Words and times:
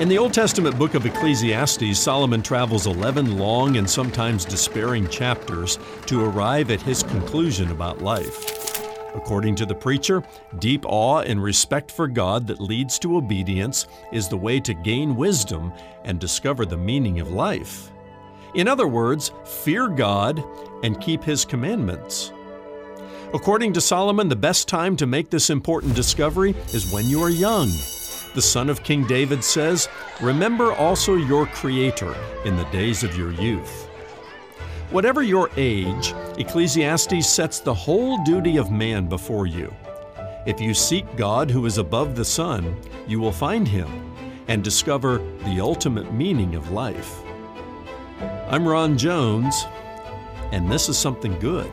In 0.00 0.08
the 0.08 0.18
Old 0.18 0.34
Testament 0.34 0.76
book 0.76 0.94
of 0.94 1.06
Ecclesiastes, 1.06 1.96
Solomon 1.96 2.42
travels 2.42 2.88
11 2.88 3.38
long 3.38 3.76
and 3.76 3.88
sometimes 3.88 4.44
despairing 4.44 5.08
chapters 5.08 5.78
to 6.06 6.24
arrive 6.24 6.72
at 6.72 6.82
his 6.82 7.04
conclusion 7.04 7.70
about 7.70 8.02
life. 8.02 8.82
According 9.14 9.54
to 9.54 9.66
the 9.66 9.74
preacher, 9.74 10.24
deep 10.58 10.84
awe 10.84 11.20
and 11.20 11.40
respect 11.40 11.92
for 11.92 12.08
God 12.08 12.48
that 12.48 12.60
leads 12.60 12.98
to 12.98 13.16
obedience 13.16 13.86
is 14.10 14.28
the 14.28 14.36
way 14.36 14.58
to 14.58 14.74
gain 14.74 15.14
wisdom 15.14 15.72
and 16.02 16.18
discover 16.18 16.66
the 16.66 16.76
meaning 16.76 17.20
of 17.20 17.30
life. 17.30 17.92
In 18.56 18.66
other 18.66 18.88
words, 18.88 19.30
fear 19.44 19.86
God 19.86 20.42
and 20.82 21.00
keep 21.00 21.22
His 21.22 21.44
commandments. 21.44 22.32
According 23.32 23.72
to 23.74 23.80
Solomon, 23.80 24.28
the 24.28 24.34
best 24.34 24.66
time 24.66 24.96
to 24.96 25.06
make 25.06 25.30
this 25.30 25.50
important 25.50 25.94
discovery 25.94 26.50
is 26.72 26.92
when 26.92 27.06
you 27.06 27.22
are 27.22 27.30
young. 27.30 27.70
The 28.34 28.42
son 28.42 28.68
of 28.68 28.82
King 28.82 29.06
David 29.06 29.44
says, 29.44 29.88
Remember 30.20 30.72
also 30.72 31.14
your 31.14 31.46
Creator 31.46 32.16
in 32.44 32.56
the 32.56 32.64
days 32.64 33.04
of 33.04 33.16
your 33.16 33.30
youth. 33.30 33.88
Whatever 34.90 35.22
your 35.22 35.50
age, 35.56 36.12
Ecclesiastes 36.36 37.28
sets 37.28 37.60
the 37.60 37.72
whole 37.72 38.22
duty 38.24 38.56
of 38.56 38.72
man 38.72 39.08
before 39.08 39.46
you. 39.46 39.72
If 40.46 40.60
you 40.60 40.74
seek 40.74 41.04
God 41.16 41.48
who 41.48 41.64
is 41.64 41.78
above 41.78 42.16
the 42.16 42.24
sun, 42.24 42.76
you 43.06 43.20
will 43.20 43.32
find 43.32 43.68
him 43.68 44.14
and 44.48 44.64
discover 44.64 45.18
the 45.44 45.60
ultimate 45.60 46.12
meaning 46.12 46.56
of 46.56 46.72
life. 46.72 47.20
I'm 48.48 48.66
Ron 48.66 48.98
Jones, 48.98 49.64
and 50.50 50.68
this 50.68 50.88
is 50.88 50.98
something 50.98 51.38
good. 51.38 51.70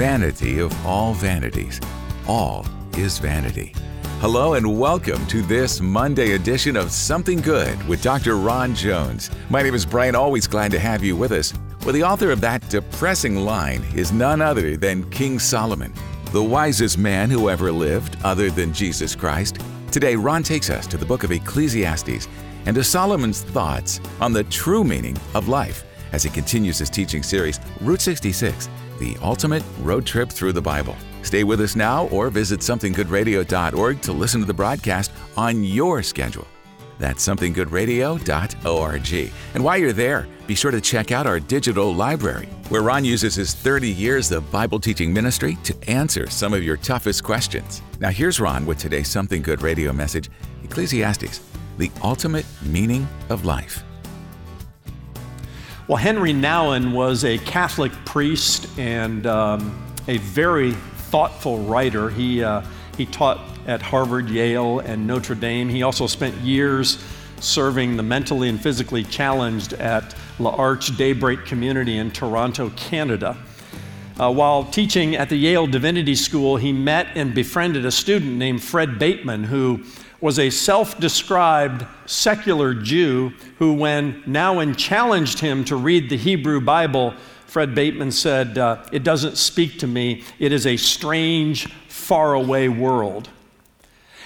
Vanity 0.00 0.60
of 0.60 0.86
all 0.86 1.12
vanities, 1.12 1.78
all 2.26 2.64
is 2.96 3.18
vanity. 3.18 3.74
Hello 4.20 4.54
and 4.54 4.80
welcome 4.80 5.26
to 5.26 5.42
this 5.42 5.78
Monday 5.82 6.32
edition 6.32 6.74
of 6.74 6.90
Something 6.90 7.38
Good 7.42 7.86
with 7.86 8.02
Dr. 8.02 8.38
Ron 8.38 8.74
Jones. 8.74 9.30
My 9.50 9.62
name 9.62 9.74
is 9.74 9.84
Brian, 9.84 10.14
always 10.14 10.46
glad 10.46 10.70
to 10.70 10.78
have 10.78 11.04
you 11.04 11.16
with 11.16 11.32
us. 11.32 11.52
Well, 11.84 11.92
the 11.92 12.02
author 12.02 12.30
of 12.30 12.40
that 12.40 12.66
depressing 12.70 13.36
line 13.36 13.84
is 13.94 14.10
none 14.10 14.40
other 14.40 14.74
than 14.74 15.10
King 15.10 15.38
Solomon, 15.38 15.92
the 16.32 16.42
wisest 16.42 16.96
man 16.96 17.28
who 17.28 17.50
ever 17.50 17.70
lived 17.70 18.16
other 18.24 18.50
than 18.50 18.72
Jesus 18.72 19.14
Christ. 19.14 19.58
Today, 19.92 20.16
Ron 20.16 20.42
takes 20.42 20.70
us 20.70 20.86
to 20.86 20.96
the 20.96 21.04
book 21.04 21.24
of 21.24 21.30
Ecclesiastes 21.30 22.26
and 22.64 22.74
to 22.74 22.82
Solomon's 22.82 23.42
thoughts 23.42 24.00
on 24.18 24.32
the 24.32 24.44
true 24.44 24.82
meaning 24.82 25.18
of 25.34 25.48
life 25.48 25.84
as 26.12 26.22
he 26.22 26.30
continues 26.30 26.78
his 26.78 26.88
teaching 26.88 27.22
series, 27.22 27.60
Route 27.82 28.00
66 28.00 28.70
the 29.00 29.16
ultimate 29.22 29.64
road 29.80 30.06
trip 30.06 30.30
through 30.30 30.52
the 30.52 30.62
Bible. 30.62 30.94
Stay 31.22 31.42
with 31.42 31.60
us 31.60 31.74
now 31.74 32.06
or 32.08 32.30
visit 32.30 32.60
somethinggoodradio.org 32.60 34.00
to 34.02 34.12
listen 34.12 34.40
to 34.40 34.46
the 34.46 34.54
broadcast 34.54 35.10
on 35.36 35.64
your 35.64 36.04
schedule. 36.04 36.46
That's 37.00 37.26
somethinggoodradio.org. 37.26 39.32
And 39.54 39.64
while 39.64 39.78
you're 39.78 39.92
there, 39.92 40.28
be 40.46 40.54
sure 40.54 40.70
to 40.70 40.80
check 40.80 41.10
out 41.12 41.26
our 41.26 41.40
digital 41.40 41.94
library, 41.94 42.46
where 42.68 42.82
Ron 42.82 43.04
uses 43.04 43.34
his 43.34 43.54
30 43.54 43.88
years 43.88 44.30
of 44.30 44.48
Bible 44.52 44.78
teaching 44.78 45.12
ministry 45.12 45.56
to 45.64 45.74
answer 45.88 46.28
some 46.28 46.52
of 46.52 46.62
your 46.62 46.76
toughest 46.76 47.24
questions. 47.24 47.80
Now, 48.00 48.10
here's 48.10 48.38
Ron 48.38 48.66
with 48.66 48.78
today's 48.78 49.08
Something 49.08 49.42
Good 49.42 49.62
radio 49.62 49.92
message 49.92 50.30
Ecclesiastes, 50.62 51.40
the 51.78 51.90
ultimate 52.02 52.44
meaning 52.62 53.08
of 53.30 53.46
life. 53.46 53.82
Well, 55.90 55.96
Henri 55.96 56.32
Nouwen 56.32 56.92
was 56.92 57.24
a 57.24 57.36
Catholic 57.38 57.90
priest 58.04 58.68
and 58.78 59.26
um, 59.26 59.76
a 60.06 60.18
very 60.18 60.70
thoughtful 60.70 61.58
writer. 61.64 62.10
He, 62.10 62.44
uh, 62.44 62.62
he 62.96 63.06
taught 63.06 63.40
at 63.66 63.82
Harvard, 63.82 64.30
Yale, 64.30 64.78
and 64.78 65.04
Notre 65.04 65.34
Dame. 65.34 65.68
He 65.68 65.82
also 65.82 66.06
spent 66.06 66.36
years 66.42 67.02
serving 67.40 67.96
the 67.96 68.04
mentally 68.04 68.48
and 68.48 68.62
physically 68.62 69.02
challenged 69.02 69.72
at 69.72 70.14
L'Arche 70.38 70.96
Daybreak 70.96 71.44
Community 71.44 71.98
in 71.98 72.12
Toronto, 72.12 72.70
Canada. 72.76 73.36
Uh, 74.16 74.32
while 74.32 74.62
teaching 74.62 75.16
at 75.16 75.28
the 75.28 75.36
Yale 75.36 75.66
Divinity 75.66 76.14
School, 76.14 76.56
he 76.56 76.72
met 76.72 77.08
and 77.16 77.34
befriended 77.34 77.84
a 77.84 77.90
student 77.90 78.36
named 78.36 78.62
Fred 78.62 78.96
Bateman, 79.00 79.42
who 79.42 79.82
was 80.20 80.38
a 80.38 80.50
self 80.50 80.98
described 80.98 81.86
secular 82.06 82.74
Jew 82.74 83.32
who, 83.58 83.72
when 83.74 84.22
Nouwen 84.24 84.76
challenged 84.76 85.38
him 85.38 85.64
to 85.66 85.76
read 85.76 86.10
the 86.10 86.16
Hebrew 86.16 86.60
Bible, 86.60 87.14
Fred 87.46 87.74
Bateman 87.74 88.12
said, 88.12 88.58
uh, 88.58 88.84
It 88.92 89.02
doesn't 89.02 89.36
speak 89.36 89.78
to 89.80 89.86
me. 89.86 90.24
It 90.38 90.52
is 90.52 90.66
a 90.66 90.76
strange, 90.76 91.66
faraway 91.88 92.68
world. 92.68 93.28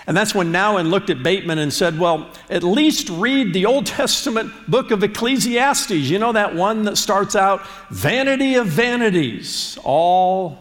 And 0.07 0.15
that's 0.15 0.35
when 0.35 0.53
Nouwen 0.53 0.91
looked 0.91 1.09
at 1.09 1.23
Bateman 1.23 1.59
and 1.59 1.73
said, 1.73 1.99
Well, 1.99 2.31
at 2.51 2.63
least 2.63 3.09
read 3.09 3.55
the 3.55 3.67
Old 3.67 3.87
Testament 3.87 4.53
book 4.69 4.91
of 4.91 5.03
Ecclesiastes. 5.03 5.91
You 5.91 6.19
know 6.19 6.33
that 6.33 6.55
one 6.55 6.83
that 6.85 6.99
starts 6.99 7.35
out, 7.35 7.67
Vanity 7.91 8.57
of 8.57 8.67
vanities, 8.67 9.79
all 9.83 10.59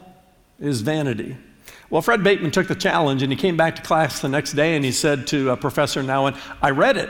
is 0.60 0.82
vanity. 0.82 1.36
Well, 1.94 2.02
Fred 2.02 2.24
Bateman 2.24 2.50
took 2.50 2.68
the 2.68 2.74
challenge 2.74 3.22
and 3.22 3.32
he 3.32 3.38
came 3.38 3.56
back 3.56 3.76
to 3.76 3.84
class 3.84 4.20
the 4.20 4.28
next 4.28 4.54
day 4.54 4.76
and 4.76 4.84
he 4.84 4.92
said 4.92 5.28
to 5.28 5.52
uh, 5.52 5.56
Professor 5.56 6.02
Nouwen, 6.02 6.36
I 6.60 6.72
read 6.72 6.98
it. 6.98 7.08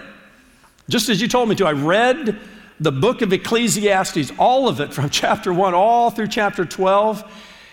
Just 0.89 1.07
as 1.07 1.21
you 1.21 1.29
told 1.29 1.47
me 1.47 1.55
to. 1.55 1.65
I 1.65 1.71
read 1.71 2.37
the 2.81 2.91
book 2.91 3.21
of 3.21 3.31
Ecclesiastes, 3.31 4.33
all 4.37 4.67
of 4.67 4.81
it 4.81 4.93
from 4.93 5.09
chapter 5.09 5.53
1 5.53 5.73
all 5.73 6.09
through 6.09 6.27
chapter 6.27 6.65
12. 6.65 7.23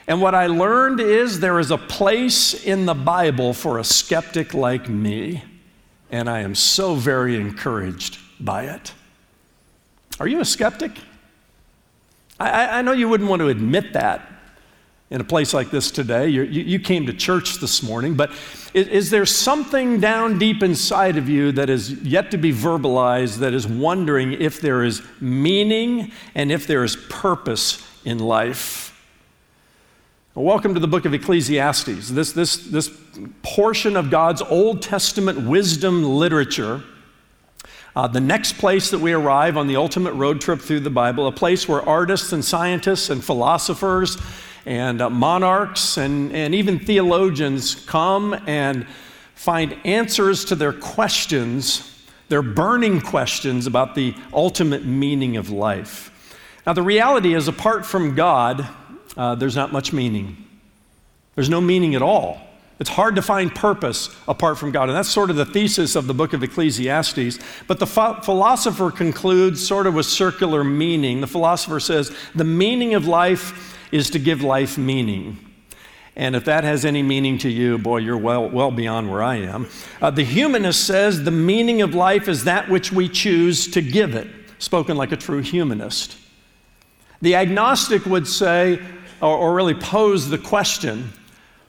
And 0.07 0.23
what 0.23 0.37
I 0.37 0.47
learned 0.47 1.01
is 1.01 1.41
there 1.41 1.59
is 1.59 1.73
a 1.73 1.79
place 1.79 2.55
in 2.55 2.87
the 2.87 2.95
Bible 2.95 3.55
for 3.55 3.81
a 3.81 3.85
skeptic 3.85 4.55
like 4.55 4.89
me. 4.89 5.43
And 6.13 6.31
I 6.31 6.43
am 6.43 6.55
so 6.55 6.95
very 6.95 7.35
encouraged 7.35 8.21
by 8.39 8.67
it. 8.67 8.95
Are 10.21 10.29
you 10.29 10.39
a 10.39 10.45
skeptic? 10.45 10.93
I, 12.39 12.79
I 12.79 12.83
know 12.83 12.93
you 12.93 13.09
wouldn't 13.09 13.29
want 13.29 13.41
to 13.41 13.49
admit 13.49 13.95
that 13.95 14.31
in 15.11 15.21
a 15.21 15.25
place 15.25 15.53
like 15.53 15.71
this 15.71 15.91
today. 15.91 16.29
You, 16.29 16.43
you, 16.43 16.79
came 16.79 17.07
to 17.07 17.13
church 17.13 17.57
this 17.57 17.83
morning, 17.83 18.15
but 18.15 18.31
is, 18.73 18.87
is, 18.87 19.11
there 19.11 19.27
something 19.27 19.99
down 19.99 20.39
deep 20.39 20.63
inside 20.63 21.17
of 21.17 21.29
you 21.29 21.51
that 21.53 21.69
is 21.69 21.91
yet 22.03 22.31
to 22.31 22.39
be 22.39 22.53
verbalized 22.53 23.39
that 23.39 23.53
is 23.53 23.67
wondering 23.67 24.33
if 24.33 24.61
there 24.61 24.85
is 24.85 25.03
meaning 25.21 26.13
and 26.37 26.53
if 26.53 26.69
there 26.69 26.85
is 26.85 26.95
purpose 27.09 27.85
in 28.05 28.21
life? 28.21 28.87
Well, 30.37 30.45
welcome 30.45 30.75
to 30.75 30.81
the 30.81 30.87
book 30.87 31.05
of 31.07 31.13
Ecclesiastes. 31.13 32.11
This, 32.11 32.31
this, 32.31 32.57
this 32.69 32.89
portion 33.43 33.97
of 33.97 34.11
God's 34.11 34.43
Old 34.43 34.81
Testament 34.81 35.45
wisdom 35.45 36.05
literature. 36.05 36.85
Uh, 37.97 38.07
the 38.07 38.21
next 38.21 38.59
place 38.59 38.91
that 38.93 39.01
we 39.01 39.13
arrive 39.13 39.57
on 39.57 39.67
the 39.67 39.75
ultimate 39.75 40.13
road 40.13 40.41
trip 40.41 40.61
through 40.61 40.79
the 40.79 40.91
Bible, 40.91 41.27
a 41.27 41.33
place 41.33 41.67
where 41.67 41.83
artists 41.83 42.33
and 42.33 42.45
scientists 42.45 43.11
and 43.11 43.25
philosophers 43.25 44.17
and 44.67 45.01
uh, 45.01 45.11
monarchs 45.11 45.97
and, 45.97 46.33
and 46.35 46.55
even 46.55 46.79
theologians 46.79 47.75
come 47.87 48.35
and 48.47 48.87
find 49.35 49.77
answers 49.85 50.45
to 50.47 50.55
their 50.55 50.73
questions, 50.73 52.05
their 52.29 52.43
burning 52.43 53.01
questions 53.01 53.67
about 53.67 53.95
the 53.95 54.15
ultimate 54.33 54.85
meaning 54.85 55.37
of 55.37 55.51
life. 55.51 56.11
Now, 56.67 56.75
the 56.75 56.83
reality 56.83 57.35
is, 57.35 57.49
apart 57.49 57.87
from 57.87 58.15
God, 58.15 58.69
uh, 59.17 59.35
there's 59.35 59.57
not 59.57 59.73
much 59.73 59.93
meaning. 59.93 60.37
There's 61.35 61.49
no 61.49 61.61
meaning 61.61 61.95
at 61.95 62.03
all. 62.03 62.41
It's 62.81 62.91
hard 62.91 63.17
to 63.17 63.23
find 63.23 63.55
purpose 63.55 64.09
apart 64.27 64.59
from 64.59 64.73
God. 64.73 64.89
And 64.89 64.97
that's 64.97 65.09
sort 65.09 65.29
of 65.29 65.37
the 65.37 65.45
thesis 65.45 65.97
of 65.97 66.07
the 66.07 66.15
book 66.15 66.33
of 66.33 66.43
Ecclesiastes. 66.43 67.39
But 67.67 67.79
the 67.79 67.87
ph- 67.87 68.25
philosopher 68.25 68.91
concludes 68.91 69.67
sort 69.67 69.87
of 69.87 69.95
with 69.95 70.07
circular 70.07 70.65
meaning. 70.65 71.21
The 71.21 71.27
philosopher 71.27 71.79
says 71.79 72.15
the 72.35 72.45
meaning 72.45 72.95
of 72.95 73.07
life 73.07 73.79
is 73.93 74.11
to 74.11 74.19
give 74.19 74.43
life 74.43 74.79
meaning. 74.79 75.39
And 76.17 76.37
if 76.37 76.45
that 76.45 76.65
has 76.65 76.85
any 76.85 77.03
meaning 77.03 77.39
to 77.39 77.49
you, 77.49 77.79
boy, 77.79 77.99
you're 77.99 78.19
well, 78.19 78.49
well 78.49 78.71
beyond 78.71 79.11
where 79.11 79.23
I 79.23 79.37
am. 79.37 79.69
Uh, 80.03 80.11
the 80.11 80.25
humanist 80.25 80.87
says 80.87 81.25
the 81.25 81.31
meaning 81.31 81.83
of 81.83 81.95
life 81.95 82.29
is 82.29 82.45
that 82.45 82.69
which 82.69 82.93
we 82.93 83.09
choose 83.09 83.69
to 83.69 83.81
give 83.81 84.15
it, 84.15 84.29
spoken 84.59 84.97
like 84.97 85.13
a 85.13 85.17
true 85.17 85.41
humanist. 85.41 86.17
The 87.23 87.37
agnostic 87.37 88.05
would 88.07 88.27
say, 88.27 88.81
or, 89.21 89.37
or 89.37 89.55
really 89.55 89.75
pose 89.75 90.29
the 90.29 90.39
question 90.39 91.13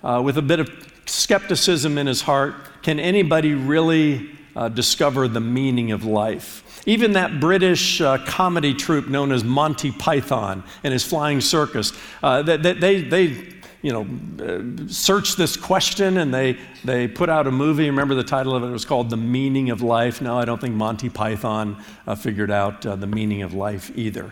uh, 0.04 0.22
with 0.24 0.38
a 0.38 0.42
bit 0.42 0.60
of 0.60 0.70
skepticism 1.06 1.98
in 1.98 2.08
his 2.08 2.22
heart 2.22 2.56
can 2.82 3.00
anybody 3.00 3.54
really 3.54 4.32
uh, 4.56 4.70
discover 4.70 5.28
the 5.28 5.40
meaning 5.40 5.92
of 5.92 6.04
life? 6.04 6.64
Even 6.86 7.14
that 7.14 7.40
British 7.40 8.02
uh, 8.02 8.18
comedy 8.26 8.74
troupe 8.74 9.08
known 9.08 9.32
as 9.32 9.44
Monty 9.44 9.92
Python 9.92 10.64
and 10.84 10.94
his 10.94 11.04
Flying 11.04 11.42
Circus, 11.42 11.94
uh, 12.24 12.42
they, 12.42 12.58
they, 12.58 13.02
they 13.02 13.52
you 13.82 13.92
know, 13.92 14.08
uh, 14.46 14.88
searched 14.88 15.38
this 15.38 15.58
question 15.58 16.18
and 16.18 16.34
they, 16.34 16.58
they 16.84 17.08
put 17.08 17.30
out 17.30 17.48
a 17.48 17.52
movie. 17.52 17.90
Remember 17.90 18.16
the 18.16 18.24
title 18.24 18.56
of 18.56 18.64
it? 18.64 18.68
It 18.68 18.72
was 18.72 18.86
called 18.86 19.10
The 19.10 19.18
Meaning 19.18 19.70
of 19.70 19.82
Life. 19.82 20.22
No, 20.22 20.38
I 20.38 20.46
don't 20.46 20.62
think 20.62 20.76
Monty 20.76 21.10
Python 21.10 21.84
uh, 22.06 22.16
figured 22.16 22.52
out 22.52 22.86
uh, 22.86 22.96
the 22.96 23.08
meaning 23.08 23.42
of 23.42 23.54
life 23.54 23.92
either. 23.96 24.32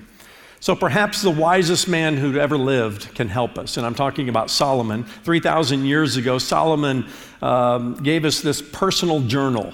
So 0.61 0.75
perhaps 0.75 1.21
the 1.21 1.31
wisest 1.31 1.87
man 1.87 2.17
who 2.17 2.37
ever 2.37 2.57
lived 2.57 3.15
can 3.15 3.29
help 3.29 3.57
us. 3.57 3.77
And 3.77 3.85
I'm 3.85 3.95
talking 3.95 4.27
about 4.27 4.49
Solomon. 4.49 5.05
3,000 5.23 5.85
years 5.85 6.17
ago, 6.17 6.37
Solomon 6.37 7.07
um, 7.41 7.95
gave 8.03 8.25
us 8.25 8.41
this 8.41 8.61
personal 8.61 9.21
journal, 9.21 9.73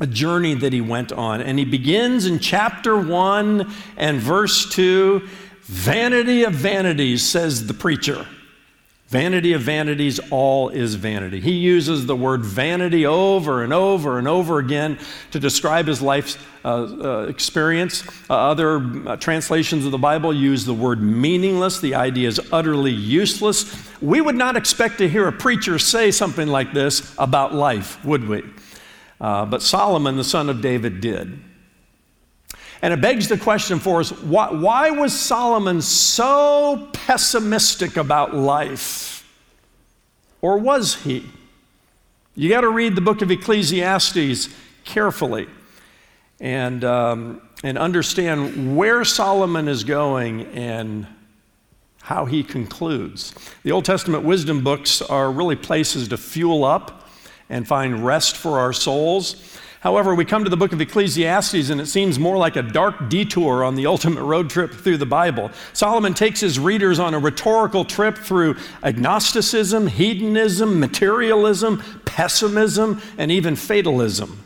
a 0.00 0.06
journey 0.06 0.54
that 0.54 0.72
he 0.72 0.80
went 0.80 1.12
on. 1.12 1.40
And 1.40 1.58
he 1.58 1.64
begins 1.64 2.26
in 2.26 2.38
chapter 2.38 2.96
1 2.96 3.72
and 3.96 4.20
verse 4.20 4.68
2 4.70 5.28
Vanity 5.62 6.44
of 6.44 6.52
vanities, 6.52 7.26
says 7.26 7.66
the 7.66 7.72
preacher. 7.72 8.26
Vanity 9.08 9.52
of 9.52 9.62
vanities, 9.62 10.18
all 10.30 10.68
is 10.70 10.96
vanity. 10.96 11.40
He 11.40 11.52
uses 11.52 12.04
the 12.04 12.16
word 12.16 12.44
vanity 12.44 13.06
over 13.06 13.62
and 13.62 13.72
over 13.72 14.18
and 14.18 14.28
over 14.28 14.58
again 14.58 14.98
to 15.30 15.40
describe 15.40 15.86
his 15.86 16.02
life's 16.02 16.36
uh, 16.64 16.68
uh, 16.68 17.26
experience. 17.28 18.02
Uh, 18.28 18.34
other 18.34 18.78
uh, 19.08 19.16
translations 19.16 19.86
of 19.86 19.92
the 19.92 19.98
Bible 19.98 20.34
use 20.34 20.64
the 20.64 20.74
word 20.74 21.00
meaningless. 21.00 21.80
The 21.80 21.94
idea 21.94 22.28
is 22.28 22.40
utterly 22.52 22.92
useless. 22.92 23.72
We 24.02 24.20
would 24.20 24.36
not 24.36 24.56
expect 24.56 24.98
to 24.98 25.08
hear 25.08 25.28
a 25.28 25.32
preacher 25.32 25.78
say 25.78 26.10
something 26.10 26.48
like 26.48 26.72
this 26.72 27.14
about 27.16 27.54
life, 27.54 28.04
would 28.04 28.28
we? 28.28 28.42
Uh, 29.20 29.46
but 29.46 29.62
Solomon, 29.62 30.16
the 30.16 30.24
son 30.24 30.50
of 30.50 30.60
David, 30.60 31.00
did. 31.00 31.38
And 32.82 32.92
it 32.92 33.00
begs 33.00 33.28
the 33.28 33.38
question 33.38 33.78
for 33.78 34.00
us 34.00 34.10
why, 34.10 34.50
why 34.50 34.90
was 34.90 35.18
Solomon 35.18 35.80
so 35.80 36.88
pessimistic 36.92 37.96
about 37.96 38.34
life? 38.34 39.26
Or 40.42 40.58
was 40.58 40.96
he? 40.96 41.24
You 42.34 42.50
got 42.50 42.62
to 42.62 42.68
read 42.68 42.94
the 42.94 43.00
book 43.00 43.22
of 43.22 43.30
Ecclesiastes 43.30 44.48
carefully 44.84 45.46
and, 46.40 46.84
um, 46.84 47.40
and 47.62 47.78
understand 47.78 48.76
where 48.76 49.04
Solomon 49.04 49.68
is 49.68 49.84
going 49.84 50.46
and 50.48 51.06
how 52.02 52.26
he 52.26 52.42
concludes. 52.42 53.34
The 53.62 53.72
Old 53.72 53.86
Testament 53.86 54.24
wisdom 54.24 54.62
books 54.62 55.00
are 55.00 55.32
really 55.32 55.56
places 55.56 56.08
to 56.08 56.18
fuel 56.18 56.64
up 56.64 57.03
and 57.54 57.68
find 57.68 58.04
rest 58.04 58.36
for 58.36 58.58
our 58.58 58.72
souls. 58.72 59.36
However, 59.78 60.12
we 60.12 60.24
come 60.24 60.42
to 60.42 60.50
the 60.50 60.56
book 60.56 60.72
of 60.72 60.80
Ecclesiastes 60.80 61.70
and 61.70 61.80
it 61.80 61.86
seems 61.86 62.18
more 62.18 62.36
like 62.36 62.56
a 62.56 62.62
dark 62.62 63.08
detour 63.08 63.62
on 63.62 63.76
the 63.76 63.86
ultimate 63.94 64.24
road 64.24 64.50
trip 64.50 64.74
through 64.74 64.96
the 64.96 65.06
Bible. 65.06 65.52
Solomon 65.72 66.14
takes 66.14 66.40
his 66.40 66.58
readers 66.58 66.98
on 66.98 67.14
a 67.14 67.18
rhetorical 67.18 67.84
trip 67.84 68.18
through 68.18 68.56
agnosticism, 68.82 69.86
hedonism, 69.86 70.80
materialism, 70.80 71.80
pessimism, 72.04 73.00
and 73.18 73.30
even 73.30 73.54
fatalism. 73.54 74.43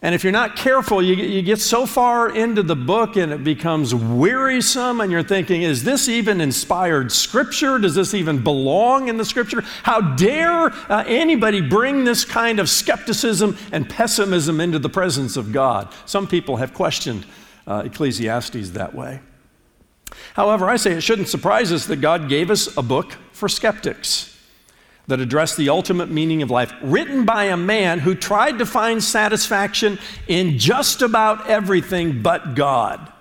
And 0.00 0.14
if 0.14 0.22
you're 0.22 0.32
not 0.32 0.54
careful, 0.54 1.02
you, 1.02 1.16
you 1.16 1.42
get 1.42 1.60
so 1.60 1.84
far 1.84 2.30
into 2.30 2.62
the 2.62 2.76
book 2.76 3.16
and 3.16 3.32
it 3.32 3.42
becomes 3.42 3.92
wearisome, 3.92 5.00
and 5.00 5.10
you're 5.10 5.24
thinking, 5.24 5.62
is 5.62 5.82
this 5.82 6.08
even 6.08 6.40
inspired 6.40 7.10
scripture? 7.10 7.80
Does 7.80 7.96
this 7.96 8.14
even 8.14 8.44
belong 8.44 9.08
in 9.08 9.16
the 9.16 9.24
scripture? 9.24 9.62
How 9.82 10.00
dare 10.00 10.66
uh, 10.88 11.02
anybody 11.04 11.60
bring 11.60 12.04
this 12.04 12.24
kind 12.24 12.60
of 12.60 12.70
skepticism 12.70 13.58
and 13.72 13.90
pessimism 13.90 14.60
into 14.60 14.78
the 14.78 14.88
presence 14.88 15.36
of 15.36 15.52
God? 15.52 15.92
Some 16.06 16.28
people 16.28 16.58
have 16.58 16.74
questioned 16.74 17.26
uh, 17.66 17.82
Ecclesiastes 17.84 18.70
that 18.70 18.94
way. 18.94 19.18
However, 20.34 20.68
I 20.70 20.76
say 20.76 20.92
it 20.92 21.02
shouldn't 21.02 21.28
surprise 21.28 21.72
us 21.72 21.86
that 21.86 21.96
God 21.96 22.28
gave 22.28 22.52
us 22.52 22.76
a 22.76 22.82
book 22.82 23.16
for 23.32 23.48
skeptics 23.48 24.37
that 25.08 25.20
address 25.20 25.56
the 25.56 25.70
ultimate 25.70 26.10
meaning 26.10 26.42
of 26.42 26.50
life, 26.50 26.72
written 26.82 27.24
by 27.24 27.44
a 27.44 27.56
man 27.56 27.98
who 27.98 28.14
tried 28.14 28.58
to 28.58 28.66
find 28.66 29.02
satisfaction 29.02 29.98
in 30.28 30.58
just 30.58 31.02
about 31.02 31.48
everything 31.48 32.22
but 32.22 32.54
God. 32.54 33.12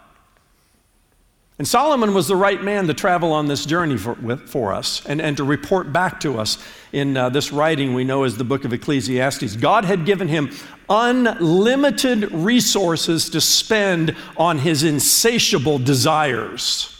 And 1.57 1.67
Solomon 1.67 2.13
was 2.13 2.27
the 2.27 2.35
right 2.35 2.61
man 2.61 2.85
to 2.85 2.93
travel 2.93 3.33
on 3.33 3.47
this 3.47 3.65
journey 3.65 3.97
for, 3.97 4.13
with, 4.13 4.47
for 4.47 4.73
us 4.73 5.03
and, 5.07 5.19
and 5.19 5.35
to 5.37 5.43
report 5.43 5.91
back 5.91 6.19
to 6.19 6.39
us 6.39 6.63
in 6.91 7.17
uh, 7.17 7.29
this 7.29 7.51
writing 7.51 7.95
we 7.95 8.03
know 8.03 8.25
as 8.25 8.37
the 8.37 8.43
book 8.43 8.63
of 8.63 8.73
Ecclesiastes. 8.73 9.55
God 9.55 9.83
had 9.83 10.05
given 10.05 10.27
him 10.27 10.51
unlimited 10.87 12.31
resources 12.31 13.29
to 13.31 13.41
spend 13.41 14.15
on 14.35 14.59
his 14.59 14.83
insatiable 14.83 15.79
desires. 15.79 16.93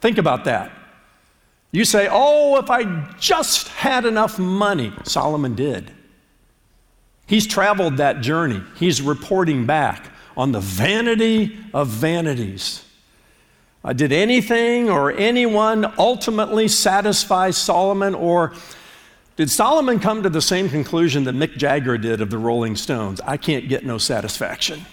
Think 0.00 0.16
about 0.16 0.44
that. 0.44 0.72
You 1.76 1.84
say, 1.84 2.08
oh, 2.10 2.58
if 2.58 2.70
I 2.70 2.84
just 3.18 3.68
had 3.68 4.06
enough 4.06 4.38
money. 4.38 4.94
Solomon 5.04 5.54
did. 5.54 5.90
He's 7.26 7.46
traveled 7.46 7.98
that 7.98 8.22
journey. 8.22 8.62
He's 8.76 9.02
reporting 9.02 9.66
back 9.66 10.08
on 10.38 10.52
the 10.52 10.60
vanity 10.60 11.58
of 11.74 11.88
vanities. 11.88 12.82
Uh, 13.84 13.92
did 13.92 14.10
anything 14.10 14.88
or 14.88 15.12
anyone 15.12 15.92
ultimately 15.98 16.66
satisfy 16.66 17.50
Solomon, 17.50 18.14
or 18.14 18.54
did 19.36 19.50
Solomon 19.50 20.00
come 20.00 20.22
to 20.22 20.30
the 20.30 20.40
same 20.40 20.70
conclusion 20.70 21.24
that 21.24 21.34
Mick 21.34 21.58
Jagger 21.58 21.98
did 21.98 22.22
of 22.22 22.30
the 22.30 22.38
Rolling 22.38 22.76
Stones? 22.76 23.20
I 23.20 23.36
can't 23.36 23.68
get 23.68 23.84
no 23.84 23.98
satisfaction. 23.98 24.86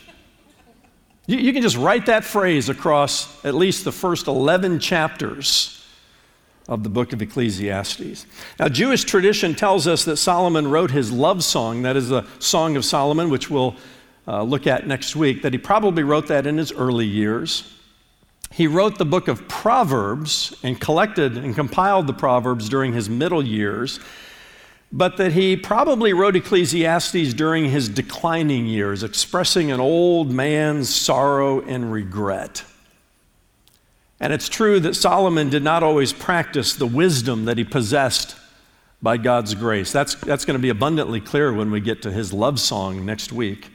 You, 1.28 1.38
you 1.38 1.54
can 1.54 1.62
just 1.62 1.78
write 1.78 2.08
that 2.08 2.26
phrase 2.26 2.68
across 2.68 3.46
at 3.46 3.56
least 3.56 3.86
the 3.86 3.94
first 3.94 4.28
11 4.28 4.80
chapters 4.80 5.80
of 6.68 6.84
the 6.84 6.90
book 6.90 7.14
of 7.14 7.22
Ecclesiastes. 7.22 8.26
Now, 8.60 8.70
Jewish 8.70 9.04
tradition 9.04 9.54
tells 9.54 9.86
us 9.86 10.06
that 10.06 10.18
Solomon 10.18 10.70
wrote 10.70 10.92
his 10.92 11.12
love 11.12 11.44
song, 11.44 11.82
that 11.82 11.98
is 11.98 12.10
the 12.10 12.26
Song 12.40 12.78
of 12.78 12.86
Solomon, 12.86 13.30
which 13.30 13.50
we'll 13.50 13.76
uh, 14.28 14.44
look 14.44 14.66
at 14.68 14.88
next 14.88 15.16
week, 15.16 15.42
that 15.42 15.54
he 15.54 15.60
probably 15.60 16.04
wrote 16.04 16.28
that 16.28 16.48
in 16.48 16.58
his 16.58 16.72
early 16.72 17.06
years. 17.06 17.74
He 18.52 18.68
wrote 18.68 18.98
the 18.98 19.06
book 19.06 19.28
of 19.28 19.48
Proverbs 19.48 20.56
and 20.64 20.80
collected 20.80 21.38
and 21.38 21.56
compiled 21.56 22.08
the 22.08 22.14
Proverbs 22.14 22.70
during 22.70 22.94
his 22.94 23.10
middle 23.10 23.44
years, 23.44 24.00
but 24.92 25.18
that 25.18 25.34
he 25.34 25.58
probably 25.58 26.14
wrote 26.14 26.36
Ecclesiastes 26.36 27.34
during 27.34 27.66
his 27.66 27.90
declining 27.90 28.68
years, 28.68 29.04
expressing 29.04 29.72
an 29.72 29.80
old 29.80 30.32
man's 30.32 30.94
sorrow 30.94 31.62
and 31.62 31.92
regret. 31.92 32.64
And 34.24 34.32
it's 34.32 34.48
true 34.48 34.80
that 34.80 34.96
Solomon 34.96 35.50
did 35.50 35.64
not 35.64 35.84
always 35.84 36.14
practice 36.14 36.76
the 36.76 36.88
wisdom 36.88 37.44
that 37.44 37.58
he 37.58 37.66
possessed 37.66 38.38
by 39.02 39.18
God's 39.18 39.54
grace. 39.54 39.92
That's, 39.92 40.16
that's 40.16 40.46
going 40.46 40.58
to 40.58 40.62
be 40.62 40.70
abundantly 40.70 41.20
clear 41.20 41.52
when 41.52 41.72
we 41.72 41.82
get 41.82 42.02
to 42.04 42.12
his 42.12 42.32
love 42.32 42.58
song 42.58 43.06
next 43.06 43.34
week. 43.34 43.68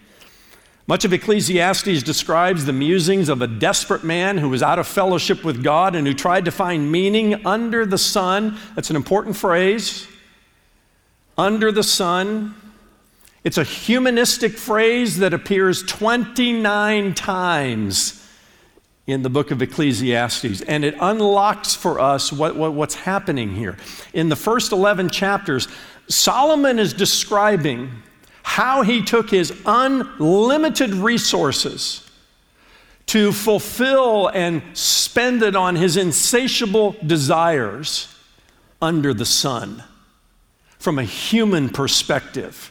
Much 0.87 1.05
of 1.05 1.13
Ecclesiastes 1.13 2.03
describes 2.03 2.65
the 2.65 2.73
musings 2.73 3.29
of 3.29 3.43
a 3.43 3.47
desperate 3.47 4.05
man 4.05 4.39
who 4.39 4.49
was 4.49 4.63
out 4.63 4.79
of 4.79 4.87
fellowship 4.87 5.45
with 5.45 5.63
God 5.63 5.95
and 5.95 6.07
who 6.07 6.15
tried 6.15 6.47
to 6.47 6.51
find 6.51 6.91
meaning 6.91 7.45
under 7.47 7.85
the 7.85 7.99
sun. 7.99 8.57
That's 8.75 8.89
an 8.89 8.97
important 8.97 9.37
phrase. 9.37 10.09
Under 11.37 11.71
the 11.71 11.83
sun. 11.83 12.55
It's 13.45 13.59
a 13.59 13.65
humanistic 13.65 14.53
phrase 14.53 15.19
that 15.19 15.35
appears 15.35 15.83
29 15.83 17.13
times 17.13 18.18
in 19.09 19.23
the 19.23 19.31
book 19.31 19.51
of 19.51 19.63
Ecclesiastes, 19.63 20.61
and 20.61 20.85
it 20.85 20.95
unlocks 21.01 21.75
for 21.75 21.99
us 21.99 22.31
what, 22.31 22.55
what, 22.55 22.75
what's 22.75 22.95
happening 22.95 23.55
here. 23.55 23.79
In 24.13 24.29
the 24.29 24.37
first 24.37 24.71
11 24.71 25.09
chapters, 25.09 25.67
Solomon 26.09 26.79
is 26.79 26.93
describing 26.93 27.91
how 28.43 28.83
he 28.83 29.03
took 29.03 29.31
his 29.31 29.59
unlimited 29.65 30.91
resources 30.91 32.09
to 33.07 33.33
fulfill 33.33 34.29
and 34.29 34.63
spend 34.75 35.43
it 35.43 35.57
on 35.57 35.75
his 35.75 35.97
insatiable 35.97 36.95
desires 37.07 38.15
under 38.83 39.15
the 39.15 39.25
sun 39.25 39.83
from 40.79 40.99
a 40.99 41.05
human 41.05 41.71
perspective. 41.71 42.71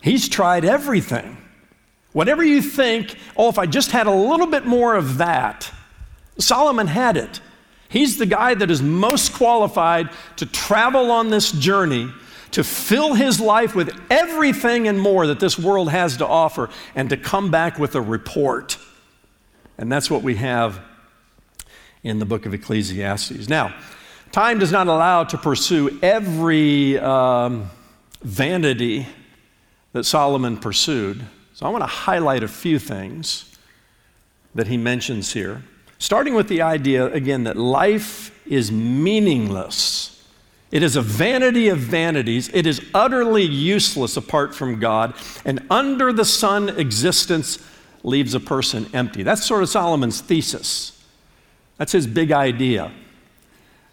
He's 0.00 0.26
tried 0.26 0.64
everything. 0.64 1.36
Whatever 2.12 2.44
you 2.44 2.60
think, 2.60 3.16
oh, 3.36 3.48
if 3.48 3.58
I 3.58 3.66
just 3.66 3.90
had 3.90 4.06
a 4.06 4.14
little 4.14 4.46
bit 4.46 4.66
more 4.66 4.94
of 4.94 5.18
that, 5.18 5.70
Solomon 6.38 6.86
had 6.86 7.16
it. 7.16 7.40
He's 7.88 8.18
the 8.18 8.26
guy 8.26 8.54
that 8.54 8.70
is 8.70 8.82
most 8.82 9.34
qualified 9.34 10.10
to 10.36 10.46
travel 10.46 11.10
on 11.10 11.30
this 11.30 11.52
journey, 11.52 12.10
to 12.52 12.64
fill 12.64 13.14
his 13.14 13.40
life 13.40 13.74
with 13.74 13.98
everything 14.10 14.88
and 14.88 15.00
more 15.00 15.26
that 15.26 15.40
this 15.40 15.58
world 15.58 15.90
has 15.90 16.18
to 16.18 16.26
offer, 16.26 16.68
and 16.94 17.10
to 17.10 17.16
come 17.16 17.50
back 17.50 17.78
with 17.78 17.94
a 17.94 18.00
report. 18.00 18.78
And 19.78 19.90
that's 19.90 20.10
what 20.10 20.22
we 20.22 20.36
have 20.36 20.80
in 22.02 22.18
the 22.18 22.26
book 22.26 22.46
of 22.46 22.52
Ecclesiastes. 22.52 23.48
Now, 23.48 23.74
time 24.32 24.58
does 24.58 24.72
not 24.72 24.86
allow 24.86 25.24
to 25.24 25.38
pursue 25.38 25.98
every 26.02 26.98
um, 26.98 27.70
vanity 28.22 29.06
that 29.92 30.04
Solomon 30.04 30.56
pursued. 30.56 31.24
So 31.62 31.68
I 31.68 31.70
want 31.70 31.82
to 31.82 31.86
highlight 31.86 32.42
a 32.42 32.48
few 32.48 32.80
things 32.80 33.56
that 34.52 34.66
he 34.66 34.76
mentions 34.76 35.32
here. 35.32 35.62
starting 36.00 36.34
with 36.34 36.48
the 36.48 36.60
idea, 36.60 37.06
again, 37.12 37.44
that 37.44 37.56
life 37.56 38.36
is 38.44 38.72
meaningless. 38.72 40.26
It 40.72 40.82
is 40.82 40.96
a 40.96 41.02
vanity 41.02 41.68
of 41.68 41.78
vanities. 41.78 42.50
It 42.52 42.66
is 42.66 42.84
utterly 42.92 43.44
useless 43.44 44.16
apart 44.16 44.56
from 44.56 44.80
God. 44.80 45.14
And 45.44 45.64
under 45.70 46.12
the 46.12 46.24
sun, 46.24 46.68
existence 46.70 47.64
leaves 48.02 48.34
a 48.34 48.40
person 48.40 48.90
empty. 48.92 49.22
That's 49.22 49.46
sort 49.46 49.62
of 49.62 49.68
Solomon's 49.68 50.20
thesis. 50.20 51.00
That's 51.78 51.92
his 51.92 52.08
big 52.08 52.32
idea. 52.32 52.90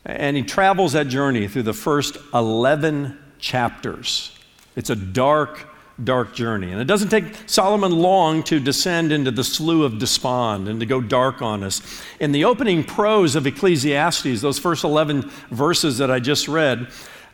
And 0.05 0.35
he 0.35 0.41
travels 0.41 0.93
that 0.93 1.07
journey 1.07 1.47
through 1.47 1.63
the 1.63 1.73
first 1.73 2.17
11 2.33 3.15
chapters. 3.37 4.35
It's 4.75 4.89
a 4.89 4.95
dark, 4.95 5.67
dark 6.03 6.33
journey. 6.33 6.71
And 6.71 6.81
it 6.81 6.85
doesn't 6.85 7.09
take 7.09 7.35
Solomon 7.47 7.91
long 7.91 8.43
to 8.43 8.59
descend 8.59 9.11
into 9.11 9.31
the 9.31 9.43
slough 9.43 9.83
of 9.83 9.99
despond 9.99 10.67
and 10.67 10.79
to 10.79 10.85
go 10.85 11.01
dark 11.01 11.41
on 11.41 11.63
us. 11.63 11.81
In 12.19 12.31
the 12.31 12.45
opening 12.45 12.83
prose 12.83 13.35
of 13.35 13.45
Ecclesiastes, 13.45 14.41
those 14.41 14.59
first 14.59 14.83
11 14.83 15.29
verses 15.51 15.97
that 15.97 16.09
I 16.09 16.19
just 16.19 16.47
read, 16.47 16.87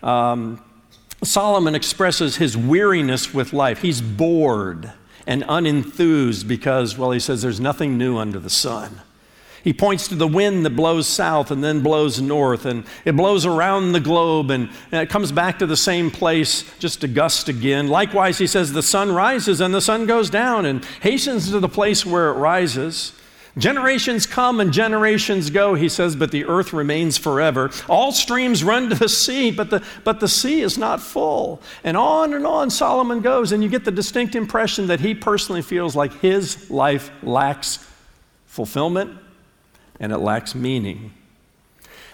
um, 0.03 0.63
Solomon 1.23 1.75
expresses 1.75 2.37
his 2.37 2.57
weariness 2.57 3.33
with 3.33 3.53
life. 3.53 3.81
He's 3.81 4.01
bored 4.01 4.91
and 5.27 5.43
unenthused 5.43 6.47
because, 6.47 6.97
well, 6.97 7.11
he 7.11 7.19
says, 7.19 7.41
there's 7.41 7.59
nothing 7.59 7.97
new 7.97 8.17
under 8.17 8.39
the 8.39 8.49
sun. 8.49 9.01
He 9.65 9.73
points 9.73 10.07
to 10.09 10.15
the 10.15 10.27
wind 10.27 10.63
that 10.63 10.75
blows 10.75 11.07
south 11.07 11.49
and 11.49 11.63
then 11.63 11.81
blows 11.81 12.21
north, 12.21 12.67
and 12.67 12.85
it 13.03 13.13
blows 13.13 13.47
around 13.47 13.93
the 13.93 13.99
globe 13.99 14.51
and, 14.51 14.69
and, 14.91 15.01
it 15.01 15.09
comes 15.09 15.31
back 15.31 15.57
to 15.57 15.65
the 15.65 15.75
same 15.75 16.11
place 16.11 16.63
just 16.77 17.03
a 17.03 17.07
gust 17.07 17.49
again. 17.49 17.87
Likewise, 17.87 18.37
he 18.37 18.45
says, 18.45 18.71
the 18.71 18.83
sun 18.83 19.11
rises 19.11 19.61
and 19.61 19.73
the 19.73 19.81
sun 19.81 20.05
goes 20.05 20.29
down 20.29 20.67
and 20.67 20.85
hastens 21.01 21.49
to 21.49 21.59
the 21.59 21.67
place 21.67 22.05
where 22.05 22.29
it 22.29 22.33
rises. 22.33 23.13
Generations 23.57 24.27
come 24.27 24.59
and 24.59 24.71
generations 24.71 25.49
go, 25.49 25.73
he 25.73 25.89
says, 25.89 26.15
but 26.15 26.29
the 26.29 26.45
earth 26.45 26.71
remains 26.71 27.17
forever. 27.17 27.71
All 27.89 28.11
streams 28.11 28.63
run 28.63 28.89
to 28.89 28.95
the 28.95 29.09
sea, 29.09 29.49
but 29.49 29.71
the, 29.71 29.83
but 30.03 30.19
the 30.19 30.27
sea 30.27 30.61
is 30.61 30.77
not 30.77 31.01
full. 31.01 31.59
And 31.83 31.97
on 31.97 32.35
and 32.35 32.45
on 32.45 32.69
Solomon 32.69 33.21
goes, 33.21 33.51
and 33.51 33.63
you 33.63 33.69
get 33.69 33.83
the 33.83 33.91
distinct 33.91 34.35
impression 34.35 34.85
that 34.87 34.99
he 34.99 35.15
personally 35.15 35.63
feels 35.63 35.95
like 35.95 36.13
his 36.19 36.69
life 36.69 37.09
lacks 37.23 37.79
fulfillment 38.45 39.17
and 39.99 40.11
it 40.11 40.17
lacks 40.17 40.55
meaning. 40.55 41.11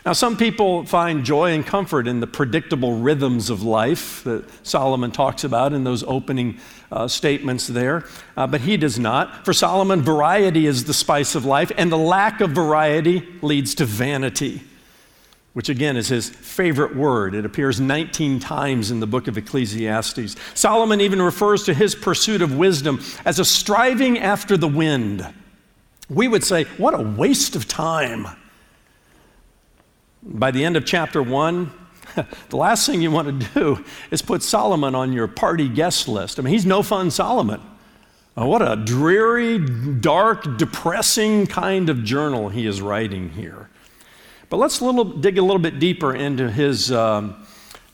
Now, 0.06 0.14
some 0.14 0.36
people 0.36 0.84
find 0.86 1.24
joy 1.24 1.52
and 1.52 1.64
comfort 1.66 2.08
in 2.08 2.22
the 2.22 2.28
predictable 2.28 2.98
rhythms 2.98 3.52
of 3.52 3.62
life 3.62 4.24
that 4.24 4.46
Solomon 4.66 5.12
talks 5.12 5.44
about 5.44 5.74
in 5.74 5.84
those 5.84 6.04
opening 6.04 6.58
uh, 6.92 7.08
statements 7.08 7.68
there, 7.68 8.06
uh, 8.36 8.48
but 8.48 8.62
he 8.62 8.78
does 8.78 8.98
not. 8.98 9.46
For 9.46 9.54
Solomon, 9.54 10.02
variety 10.02 10.66
is 10.66 10.86
the 10.86 10.94
spice 10.94 11.36
of 11.36 11.46
life, 11.46 11.72
and 11.78 11.92
the 11.92 12.00
lack 12.00 12.42
of 12.42 12.50
variety 12.50 13.28
leads 13.44 13.76
to 13.76 13.86
vanity, 13.86 14.64
which 15.54 15.70
again 15.70 15.96
is 15.96 16.08
his 16.08 16.28
favorite 16.30 16.96
word. 16.96 17.36
It 17.36 17.46
appears 17.46 17.80
19 17.80 18.40
times 18.40 18.90
in 18.90 19.02
the 19.02 19.08
book 19.08 19.28
of 19.28 19.38
Ecclesiastes. 19.38 20.36
Solomon 20.56 21.00
even 21.00 21.22
refers 21.22 21.64
to 21.66 21.76
his 21.76 21.94
pursuit 21.94 22.42
of 22.42 22.58
wisdom 22.58 23.04
as 23.24 23.38
a 23.38 23.46
striving 23.46 24.18
after 24.18 24.58
the 24.58 24.68
wind 24.68 25.32
we 26.12 26.28
would 26.28 26.44
say, 26.44 26.66
What 26.78 26.94
a 26.94 27.02
waste 27.02 27.56
of 27.56 27.68
time. 27.68 28.28
By 30.22 30.52
the 30.52 30.64
end 30.64 30.78
of 30.78 30.86
chapter 30.86 31.24
one, 31.24 31.72
the 32.50 32.58
last 32.58 32.86
thing 32.86 33.02
you 33.02 33.10
want 33.10 33.42
to 33.42 33.48
do 33.54 33.86
is 34.12 34.22
put 34.22 34.44
Solomon 34.44 34.94
on 34.94 35.14
your 35.14 35.28
party 35.28 35.68
guest 35.68 36.08
list. 36.08 36.38
I 36.38 36.44
mean, 36.44 36.54
he's 36.54 36.66
no 36.66 36.84
fun 36.84 37.10
Solomon. 37.10 37.62
Oh, 38.38 38.48
what 38.48 38.62
a 38.62 38.76
dreary, 38.76 39.60
dark, 39.60 40.58
depressing 40.58 41.48
kind 41.48 41.90
of 41.90 42.04
journal 42.04 42.50
he 42.50 42.66
is 42.66 42.82
writing 42.82 43.30
here. 43.30 43.70
But 44.50 44.58
let's 44.58 44.82
little, 44.82 45.04
dig 45.04 45.38
a 45.38 45.42
little 45.42 45.60
bit 45.60 45.80
deeper 45.80 46.14
into 46.14 46.52
his, 46.52 46.92
um, 46.92 47.46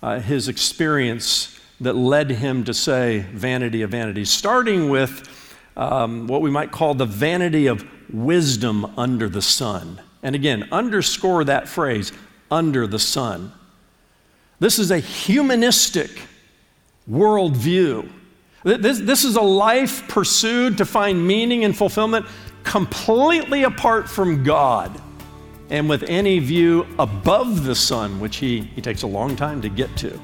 uh, 0.01 0.19
his 0.19 0.47
experience 0.47 1.59
that 1.81 1.93
led 1.93 2.29
him 2.29 2.63
to 2.65 2.73
say 2.73 3.25
vanity 3.31 3.83
of 3.83 3.91
vanities, 3.91 4.29
starting 4.29 4.89
with 4.89 5.27
um, 5.75 6.27
what 6.27 6.41
we 6.41 6.49
might 6.49 6.71
call 6.71 6.93
the 6.93 7.05
vanity 7.05 7.67
of 7.67 7.85
wisdom 8.11 8.85
under 8.97 9.29
the 9.29 9.41
sun. 9.41 10.01
And 10.23 10.35
again, 10.35 10.67
underscore 10.71 11.43
that 11.45 11.67
phrase, 11.67 12.11
under 12.49 12.87
the 12.87 12.99
sun. 12.99 13.51
This 14.59 14.79
is 14.79 14.91
a 14.91 14.99
humanistic 14.99 16.21
worldview. 17.09 18.09
This, 18.63 18.99
this 18.99 19.23
is 19.23 19.35
a 19.35 19.41
life 19.41 20.07
pursued 20.07 20.77
to 20.77 20.85
find 20.85 21.25
meaning 21.25 21.63
and 21.63 21.77
fulfillment 21.77 22.25
completely 22.63 23.63
apart 23.63 24.09
from 24.09 24.43
God 24.43 25.01
and 25.69 25.87
with 25.87 26.03
any 26.03 26.39
view 26.39 26.85
above 26.97 27.63
the 27.63 27.75
sun, 27.75 28.19
which 28.19 28.37
he, 28.37 28.61
he 28.61 28.81
takes 28.81 29.03
a 29.03 29.07
long 29.07 29.35
time 29.35 29.61
to 29.61 29.69
get 29.69 29.95
to. 29.97 30.19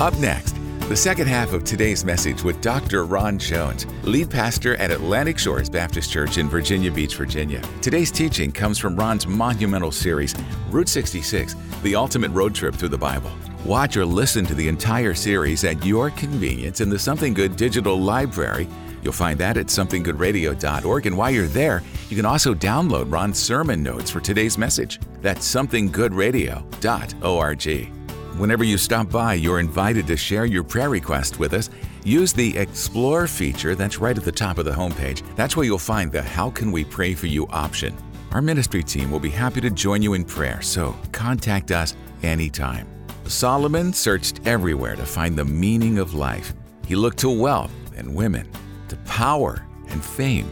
Up 0.00 0.16
next, 0.18 0.57
the 0.88 0.96
second 0.96 1.26
half 1.26 1.52
of 1.52 1.64
today's 1.64 2.02
message 2.02 2.42
with 2.42 2.62
Dr. 2.62 3.04
Ron 3.04 3.38
Jones, 3.38 3.84
lead 4.04 4.30
pastor 4.30 4.74
at 4.76 4.90
Atlantic 4.90 5.38
Shores 5.38 5.68
Baptist 5.68 6.10
Church 6.10 6.38
in 6.38 6.48
Virginia 6.48 6.90
Beach, 6.90 7.14
Virginia. 7.14 7.60
Today's 7.82 8.10
teaching 8.10 8.50
comes 8.50 8.78
from 8.78 8.96
Ron's 8.96 9.26
monumental 9.26 9.92
series, 9.92 10.34
Route 10.70 10.88
66, 10.88 11.56
the 11.82 11.94
ultimate 11.94 12.30
road 12.30 12.54
trip 12.54 12.74
through 12.74 12.88
the 12.88 12.96
Bible. 12.96 13.30
Watch 13.66 13.98
or 13.98 14.06
listen 14.06 14.46
to 14.46 14.54
the 14.54 14.66
entire 14.66 15.12
series 15.12 15.62
at 15.64 15.84
your 15.84 16.08
convenience 16.08 16.80
in 16.80 16.88
the 16.88 16.98
Something 16.98 17.34
Good 17.34 17.56
digital 17.56 18.00
library. 18.00 18.66
You'll 19.02 19.12
find 19.12 19.38
that 19.40 19.58
at 19.58 19.66
somethinggoodradio.org. 19.66 21.06
And 21.06 21.18
while 21.18 21.30
you're 21.30 21.48
there, 21.48 21.82
you 22.08 22.16
can 22.16 22.24
also 22.24 22.54
download 22.54 23.12
Ron's 23.12 23.38
sermon 23.38 23.82
notes 23.82 24.10
for 24.10 24.20
today's 24.20 24.56
message. 24.56 25.00
That's 25.20 25.46
somethinggoodradio.org. 25.54 27.97
Whenever 28.38 28.62
you 28.62 28.78
stop 28.78 29.10
by, 29.10 29.34
you're 29.34 29.58
invited 29.58 30.06
to 30.06 30.16
share 30.16 30.44
your 30.44 30.62
prayer 30.62 30.90
request 30.90 31.40
with 31.40 31.52
us. 31.54 31.70
Use 32.04 32.32
the 32.32 32.56
Explore 32.56 33.26
feature 33.26 33.74
that's 33.74 33.98
right 33.98 34.16
at 34.16 34.24
the 34.24 34.30
top 34.30 34.58
of 34.58 34.64
the 34.64 34.70
homepage. 34.70 35.24
That's 35.34 35.56
where 35.56 35.66
you'll 35.66 35.78
find 35.78 36.12
the 36.12 36.22
How 36.22 36.48
Can 36.50 36.70
We 36.70 36.84
Pray 36.84 37.14
For 37.14 37.26
You 37.26 37.48
option. 37.48 37.96
Our 38.30 38.40
ministry 38.40 38.84
team 38.84 39.10
will 39.10 39.18
be 39.18 39.28
happy 39.28 39.60
to 39.62 39.70
join 39.70 40.02
you 40.02 40.14
in 40.14 40.24
prayer, 40.24 40.62
so 40.62 40.94
contact 41.10 41.72
us 41.72 41.96
anytime. 42.22 42.86
Solomon 43.24 43.92
searched 43.92 44.46
everywhere 44.46 44.94
to 44.94 45.04
find 45.04 45.36
the 45.36 45.44
meaning 45.44 45.98
of 45.98 46.14
life. 46.14 46.54
He 46.86 46.94
looked 46.94 47.18
to 47.18 47.30
wealth 47.30 47.72
and 47.96 48.14
women, 48.14 48.48
to 48.86 48.96
power 48.98 49.66
and 49.88 50.04
fame. 50.04 50.48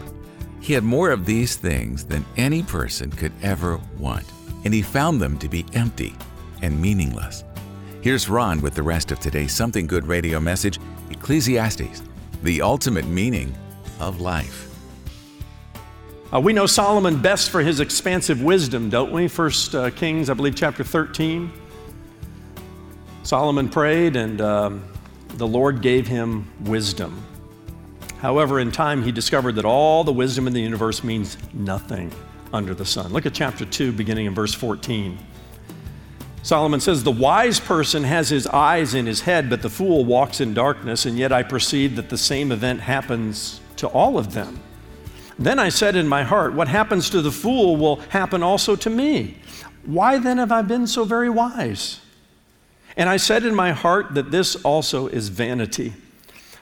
He 0.60 0.72
had 0.72 0.82
more 0.82 1.10
of 1.10 1.24
these 1.24 1.54
things 1.54 2.04
than 2.04 2.26
any 2.36 2.64
person 2.64 3.12
could 3.12 3.32
ever 3.44 3.80
want, 3.96 4.26
and 4.64 4.74
he 4.74 4.82
found 4.82 5.20
them 5.20 5.38
to 5.38 5.48
be 5.48 5.64
empty 5.72 6.16
and 6.62 6.82
meaningless. 6.82 7.44
Here's 8.06 8.28
Ron 8.28 8.60
with 8.60 8.76
the 8.76 8.84
rest 8.84 9.10
of 9.10 9.18
today's 9.18 9.52
Something 9.52 9.88
Good 9.88 10.06
radio 10.06 10.38
message 10.38 10.78
Ecclesiastes, 11.10 12.04
the 12.44 12.62
ultimate 12.62 13.04
meaning 13.08 13.52
of 13.98 14.20
life. 14.20 14.72
Uh, 16.32 16.38
we 16.38 16.52
know 16.52 16.66
Solomon 16.66 17.20
best 17.20 17.50
for 17.50 17.62
his 17.62 17.80
expansive 17.80 18.40
wisdom, 18.40 18.90
don't 18.90 19.10
we? 19.10 19.26
First 19.26 19.74
uh, 19.74 19.90
Kings, 19.90 20.30
I 20.30 20.34
believe, 20.34 20.54
chapter 20.54 20.84
13. 20.84 21.52
Solomon 23.24 23.68
prayed, 23.68 24.14
and 24.14 24.40
um, 24.40 24.84
the 25.30 25.46
Lord 25.48 25.82
gave 25.82 26.06
him 26.06 26.48
wisdom. 26.60 27.20
However, 28.18 28.60
in 28.60 28.70
time, 28.70 29.02
he 29.02 29.10
discovered 29.10 29.56
that 29.56 29.64
all 29.64 30.04
the 30.04 30.12
wisdom 30.12 30.46
in 30.46 30.52
the 30.52 30.62
universe 30.62 31.02
means 31.02 31.36
nothing 31.52 32.12
under 32.52 32.72
the 32.72 32.86
sun. 32.86 33.12
Look 33.12 33.26
at 33.26 33.34
chapter 33.34 33.64
2, 33.64 33.90
beginning 33.90 34.26
in 34.26 34.34
verse 34.36 34.54
14. 34.54 35.18
Solomon 36.46 36.78
says, 36.78 37.02
The 37.02 37.10
wise 37.10 37.58
person 37.58 38.04
has 38.04 38.28
his 38.28 38.46
eyes 38.46 38.94
in 38.94 39.06
his 39.06 39.22
head, 39.22 39.50
but 39.50 39.62
the 39.62 39.68
fool 39.68 40.04
walks 40.04 40.40
in 40.40 40.54
darkness, 40.54 41.04
and 41.04 41.18
yet 41.18 41.32
I 41.32 41.42
perceive 41.42 41.96
that 41.96 42.08
the 42.08 42.16
same 42.16 42.52
event 42.52 42.82
happens 42.82 43.60
to 43.78 43.88
all 43.88 44.16
of 44.16 44.32
them. 44.32 44.60
Then 45.40 45.58
I 45.58 45.70
said 45.70 45.96
in 45.96 46.06
my 46.06 46.22
heart, 46.22 46.54
What 46.54 46.68
happens 46.68 47.10
to 47.10 47.20
the 47.20 47.32
fool 47.32 47.76
will 47.76 47.96
happen 48.10 48.44
also 48.44 48.76
to 48.76 48.88
me. 48.88 49.38
Why 49.86 50.18
then 50.18 50.38
have 50.38 50.52
I 50.52 50.62
been 50.62 50.86
so 50.86 51.02
very 51.04 51.28
wise? 51.28 51.98
And 52.96 53.08
I 53.08 53.16
said 53.16 53.44
in 53.44 53.56
my 53.56 53.72
heart 53.72 54.14
that 54.14 54.30
this 54.30 54.54
also 54.54 55.08
is 55.08 55.30
vanity. 55.30 55.94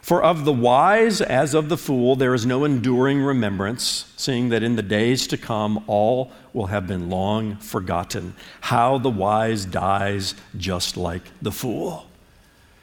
For 0.04 0.23
of 0.23 0.44
the 0.44 0.52
wise 0.52 1.23
as 1.23 1.54
of 1.54 1.70
the 1.70 1.78
fool 1.78 2.14
there 2.14 2.34
is 2.34 2.44
no 2.44 2.64
enduring 2.64 3.23
remembrance, 3.23 4.12
seeing 4.18 4.50
that 4.50 4.62
in 4.62 4.76
the 4.76 4.82
days 4.82 5.26
to 5.28 5.38
come 5.38 5.82
all 5.87 6.30
will 6.52 6.66
have 6.66 6.87
been 6.87 7.08
long 7.08 7.56
forgotten. 7.56 8.37
How 8.61 8.99
the 8.99 9.08
wise 9.08 9.64
dies 9.64 10.34
just 10.58 10.99
like 10.99 11.23
the 11.40 11.50
fool. 11.50 12.04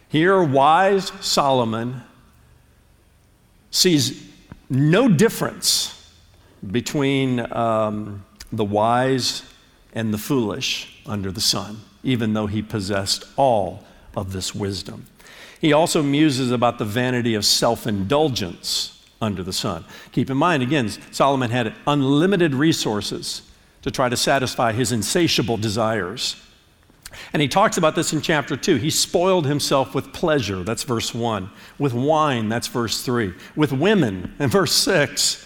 Here, 0.09 0.41
wise 0.41 1.11
Solomon 1.21 2.01
sees 3.69 4.27
no 4.67 5.07
difference 5.07 6.11
between 6.71 7.41
um, 7.53 8.25
the 8.51 8.65
wise 8.65 9.43
and 9.93 10.11
the 10.11 10.17
foolish 10.17 11.03
under 11.05 11.31
the 11.31 11.39
sun, 11.39 11.81
even 12.01 12.33
though 12.33 12.47
he 12.47 12.63
possessed 12.63 13.25
all 13.37 13.85
of 14.15 14.33
this 14.33 14.55
wisdom. 14.55 15.05
He 15.61 15.73
also 15.73 16.01
muses 16.01 16.49
about 16.49 16.79
the 16.79 16.85
vanity 16.85 17.35
of 17.35 17.45
self 17.45 17.85
indulgence 17.85 18.99
under 19.21 19.43
the 19.43 19.53
sun. 19.53 19.85
Keep 20.11 20.31
in 20.31 20.37
mind, 20.37 20.63
again, 20.63 20.89
Solomon 21.11 21.51
had 21.51 21.75
unlimited 21.85 22.55
resources 22.55 23.43
to 23.83 23.91
try 23.91 24.09
to 24.09 24.17
satisfy 24.17 24.71
his 24.71 24.91
insatiable 24.91 25.57
desires. 25.57 26.35
And 27.31 27.41
he 27.41 27.47
talks 27.47 27.77
about 27.77 27.95
this 27.95 28.11
in 28.11 28.21
chapter 28.21 28.57
2. 28.57 28.77
He 28.77 28.89
spoiled 28.89 29.45
himself 29.45 29.93
with 29.93 30.11
pleasure, 30.13 30.63
that's 30.63 30.83
verse 30.83 31.13
1. 31.13 31.51
With 31.77 31.93
wine, 31.93 32.49
that's 32.49 32.67
verse 32.67 33.03
3. 33.03 33.33
With 33.55 33.71
women, 33.71 34.33
in 34.39 34.49
verse 34.49 34.73
6. 34.73 35.45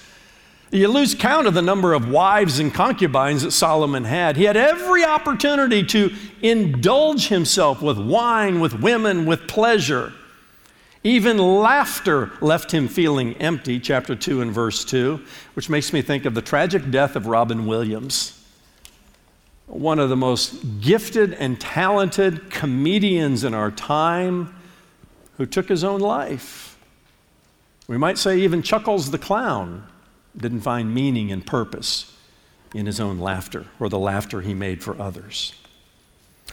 You 0.71 0.87
lose 0.87 1.13
count 1.13 1.47
of 1.47 1.53
the 1.53 1.61
number 1.61 1.93
of 1.93 2.09
wives 2.09 2.59
and 2.59 2.73
concubines 2.73 3.43
that 3.43 3.51
Solomon 3.51 4.03
had. 4.03 4.35
He 4.35 4.45
had 4.45 4.57
every 4.57 5.05
opportunity 5.05 5.83
to 5.85 6.13
indulge 6.41 7.27
himself 7.27 7.81
with 7.81 7.97
wine, 7.97 8.59
with 8.59 8.73
women, 8.79 9.25
with 9.25 9.47
pleasure. 9.47 10.11
Even 11.03 11.37
laughter 11.37 12.31
left 12.41 12.71
him 12.71 12.87
feeling 12.87 13.35
empty, 13.35 13.79
chapter 13.79 14.15
2 14.15 14.41
and 14.41 14.51
verse 14.51 14.83
2, 14.83 15.21
which 15.53 15.69
makes 15.69 15.93
me 15.93 16.01
think 16.01 16.25
of 16.25 16.33
the 16.33 16.41
tragic 16.41 16.89
death 16.89 17.15
of 17.15 17.27
Robin 17.27 17.67
Williams, 17.67 18.43
one 19.67 19.99
of 19.99 20.09
the 20.09 20.15
most 20.15 20.81
gifted 20.81 21.33
and 21.33 21.61
talented 21.61 22.49
comedians 22.49 23.43
in 23.43 23.53
our 23.53 23.69
time 23.69 24.53
who 25.37 25.45
took 25.45 25.69
his 25.69 25.83
own 25.83 25.99
life. 25.99 26.75
We 27.87 27.97
might 27.97 28.17
say 28.17 28.39
even 28.39 28.63
Chuckles 28.63 29.11
the 29.11 29.19
clown 29.19 29.85
didn't 30.37 30.61
find 30.61 30.93
meaning 30.93 31.31
and 31.31 31.45
purpose 31.45 32.13
in 32.73 32.85
his 32.85 32.99
own 32.99 33.19
laughter 33.19 33.65
or 33.79 33.89
the 33.89 33.99
laughter 33.99 34.41
he 34.41 34.53
made 34.53 34.83
for 34.83 34.99
others. 35.01 35.53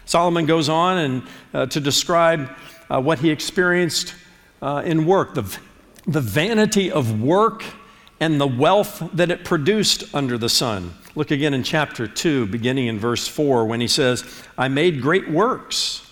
Solomon 0.05 0.47
goes 0.47 0.69
on 0.69 0.99
and, 0.99 1.23
uh, 1.55 1.67
to 1.67 1.81
describe 1.81 2.51
uh, 2.91 3.01
what 3.01 3.19
he 3.19 3.31
experienced 3.31 4.15
uh, 4.61 4.83
in 4.85 5.07
work, 5.07 5.35
the, 5.35 5.59
the 6.07 6.21
vanity 6.21 6.91
of 6.91 7.21
work 7.21 7.65
and 8.21 8.41
the 8.41 8.47
wealth 8.47 9.03
that 9.15 9.31
it 9.31 9.45
produced 9.45 10.15
under 10.15 10.39
the 10.39 10.49
sun. 10.49 10.95
Look 11.15 11.31
again 11.31 11.55
in 11.55 11.63
chapter 11.63 12.07
2, 12.07 12.47
beginning 12.47 12.87
in 12.87 12.99
verse 12.99 13.27
4, 13.27 13.67
when 13.67 13.81
he 13.81 13.89
says, 13.89 14.25
I 14.57 14.69
made 14.69 15.03
great 15.03 15.29
works. 15.29 16.09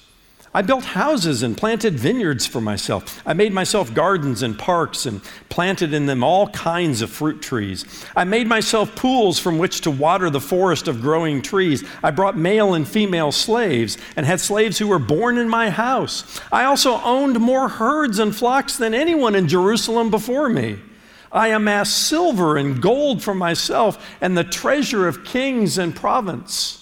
I 0.53 0.63
built 0.63 0.85
houses 0.85 1.45
and 1.45 1.57
planted 1.57 1.95
vineyards 1.95 2.45
for 2.45 2.61
myself. 2.61 3.23
I 3.25 3.35
made 3.35 3.53
myself 3.53 3.95
gardens 3.95 4.43
and 4.43 4.59
parks 4.59 5.07
and 5.07 5.21
planted 5.49 5.95
in 5.95 6.07
them 6.07 6.25
all 6.25 6.49
kinds 6.49 7.03
of 7.03 7.11
fruit 7.11 7.41
trees. 7.41 7.85
I 8.17 8.25
made 8.25 8.49
myself 8.49 8.97
pools 8.97 9.39
from 9.39 9.59
which 9.59 9.81
to 9.83 9.93
water 9.93 10.29
the 10.29 10.41
forest 10.41 10.89
of 10.89 11.01
growing 11.01 11.41
trees. 11.41 11.85
I 12.03 12.11
brought 12.11 12.37
male 12.37 12.75
and 12.75 12.87
female 12.87 13.31
slaves 13.31 13.97
and 14.17 14.27
had 14.27 14.41
slaves 14.41 14.77
who 14.77 14.89
were 14.89 14.99
born 14.99 15.39
in 15.39 15.49
my 15.49 15.71
house. 15.71 16.41
I 16.51 16.65
also 16.65 17.01
owned 17.03 17.39
more 17.39 17.69
herds 17.69 18.19
and 18.19 18.35
flocks 18.35 18.77
than 18.77 18.93
anyone 18.93 19.37
in 19.37 19.47
Jerusalem 19.47 20.11
before 20.11 20.49
me. 20.49 20.81
I 21.31 21.49
amassed 21.49 21.97
silver 21.97 22.57
and 22.57 22.83
gold 22.83 23.23
for 23.23 23.37
myself 23.37 24.05
and 24.21 24.37
the 24.37 24.43
treasure 24.43 25.07
of 25.07 25.25
kings 25.25 25.79
and 25.79 25.95
province. 25.95 26.80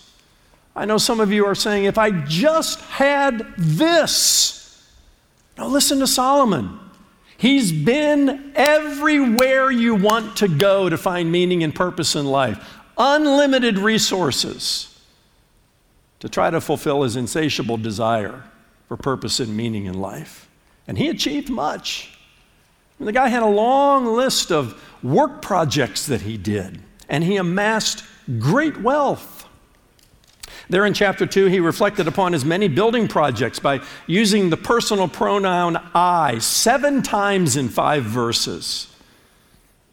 I 0.79 0.85
know 0.85 0.97
some 0.97 1.19
of 1.19 1.33
you 1.33 1.45
are 1.45 1.57
saying, 1.57 1.87
if 1.87 1.99
I 1.99 2.13
just 2.13 2.81
had 2.83 3.45
this. 3.59 4.87
Now, 5.57 5.67
listen 5.67 5.99
to 5.99 6.07
Solomon. 6.07 6.79
He's 7.37 7.73
been 7.73 8.53
everywhere 8.55 9.73
you 9.73 9.97
want 9.97 10.37
to 10.37 10.47
go 10.47 10.89
to 10.89 10.97
find 10.97 11.33
meaning 11.33 11.65
and 11.65 11.75
purpose 11.75 12.15
in 12.15 12.27
life, 12.27 12.65
unlimited 12.97 13.77
resources 13.77 15.03
to 16.21 16.29
try 16.29 16.49
to 16.49 16.61
fulfill 16.61 17.03
his 17.03 17.17
insatiable 17.17 17.77
desire 17.77 18.45
for 18.87 18.97
purpose 18.97 19.41
and 19.41 19.57
meaning 19.57 19.87
in 19.87 19.95
life. 19.95 20.49
And 20.87 20.97
he 20.97 21.09
achieved 21.09 21.51
much. 21.51 22.09
I 22.13 23.03
mean, 23.03 23.07
the 23.07 23.13
guy 23.13 23.29
had 23.29 23.43
a 23.43 23.49
long 23.49 24.07
list 24.07 24.53
of 24.53 24.81
work 25.03 25.43
projects 25.43 26.07
that 26.07 26.21
he 26.21 26.37
did, 26.37 26.81
and 27.09 27.25
he 27.25 27.37
amassed 27.37 28.05
great 28.39 28.81
wealth. 28.81 29.38
There 30.71 30.85
in 30.85 30.93
chapter 30.93 31.25
2, 31.25 31.47
he 31.47 31.61
reflected 31.61 32.07
upon 32.07 32.35
his 32.35 32.45
many 32.45 32.69
building 32.69 33.09
projects 33.09 33.59
by 33.59 33.81
using 34.07 34.51
the 34.51 34.57
personal 34.57 35.09
pronoun 35.09 35.79
I 35.95 36.39
seven 36.39 37.03
times 37.03 37.57
in 37.57 37.69
five 37.69 38.05
verses. 38.05 38.95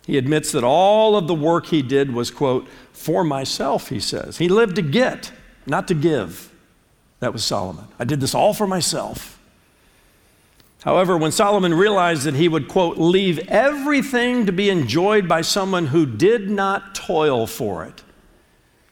He 0.06 0.18
admits 0.18 0.52
that 0.52 0.64
all 0.64 1.16
of 1.16 1.28
the 1.28 1.34
work 1.34 1.68
he 1.68 1.82
did 1.82 2.14
was, 2.14 2.30
quote, 2.30 2.68
for 2.92 3.24
myself, 3.24 3.90
he 3.90 4.00
says. 4.00 4.38
He 4.38 4.50
lived 4.50 4.76
to 4.76 4.82
get, 4.82 5.32
not 5.66 5.88
to 5.88 5.94
give. 5.94 6.52
That 7.22 7.34
was 7.34 7.44
Solomon. 7.44 7.88
I 7.98 8.04
did 8.04 8.20
this 8.20 8.36
all 8.36 8.54
for 8.54 8.68
myself. 8.68 9.40
However, 10.84 11.18
when 11.18 11.32
Solomon 11.32 11.74
realized 11.74 12.26
that 12.26 12.36
he 12.36 12.48
would, 12.48 12.68
quote, 12.68 12.98
leave 12.98 13.40
everything 13.48 14.46
to 14.46 14.52
be 14.52 14.70
enjoyed 14.70 15.28
by 15.28 15.42
someone 15.42 15.88
who 15.88 16.06
did 16.06 16.52
not 16.52 16.94
toil 16.94 17.48
for 17.48 17.86
it, 17.86 18.04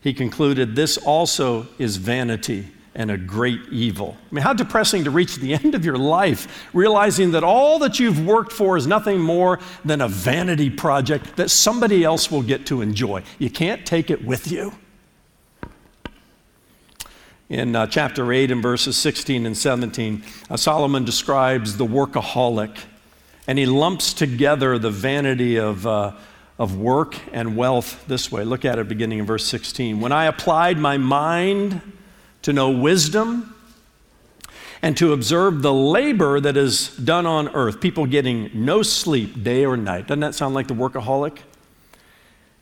he 0.03 0.13
concluded, 0.13 0.75
This 0.75 0.97
also 0.97 1.65
is 1.79 1.95
vanity 1.95 2.67
and 2.93 3.09
a 3.09 3.17
great 3.17 3.61
evil. 3.71 4.17
I 4.29 4.35
mean, 4.35 4.43
how 4.43 4.53
depressing 4.53 5.05
to 5.05 5.11
reach 5.11 5.37
the 5.37 5.53
end 5.63 5.73
of 5.73 5.85
your 5.85 5.97
life 5.97 6.69
realizing 6.73 7.31
that 7.31 7.43
all 7.43 7.79
that 7.79 7.99
you've 7.99 8.23
worked 8.23 8.51
for 8.51 8.77
is 8.77 8.85
nothing 8.85 9.19
more 9.19 9.59
than 9.83 10.01
a 10.01 10.07
vanity 10.07 10.69
project 10.69 11.37
that 11.37 11.49
somebody 11.49 12.03
else 12.03 12.29
will 12.29 12.43
get 12.43 12.65
to 12.67 12.81
enjoy. 12.81 13.23
You 13.39 13.49
can't 13.49 13.85
take 13.85 14.11
it 14.11 14.23
with 14.23 14.51
you. 14.51 14.73
In 17.49 17.75
uh, 17.75 17.87
chapter 17.87 18.31
8 18.31 18.51
and 18.51 18.61
verses 18.61 18.97
16 18.97 19.45
and 19.45 19.55
17, 19.55 20.23
uh, 20.49 20.57
Solomon 20.57 21.05
describes 21.05 21.77
the 21.77 21.85
workaholic, 21.85 22.77
and 23.47 23.57
he 23.57 23.65
lumps 23.65 24.13
together 24.13 24.77
the 24.77 24.91
vanity 24.91 25.57
of. 25.57 25.87
Uh, 25.87 26.11
of 26.59 26.77
work 26.77 27.17
and 27.31 27.57
wealth 27.57 28.03
this 28.07 28.31
way. 28.31 28.43
Look 28.43 28.65
at 28.65 28.77
it 28.77 28.87
beginning 28.87 29.19
in 29.19 29.25
verse 29.25 29.45
16. 29.45 29.99
When 29.99 30.11
I 30.11 30.25
applied 30.25 30.77
my 30.77 30.97
mind 30.97 31.81
to 32.43 32.53
know 32.53 32.69
wisdom 32.69 33.55
and 34.81 34.95
to 34.97 35.13
observe 35.13 35.61
the 35.61 35.73
labor 35.73 36.39
that 36.39 36.57
is 36.57 36.89
done 36.97 37.25
on 37.25 37.49
earth, 37.55 37.79
people 37.79 38.05
getting 38.05 38.51
no 38.53 38.83
sleep 38.83 39.41
day 39.41 39.65
or 39.65 39.77
night. 39.77 40.07
Doesn't 40.07 40.19
that 40.19 40.35
sound 40.35 40.53
like 40.53 40.67
the 40.67 40.75
workaholic? 40.75 41.39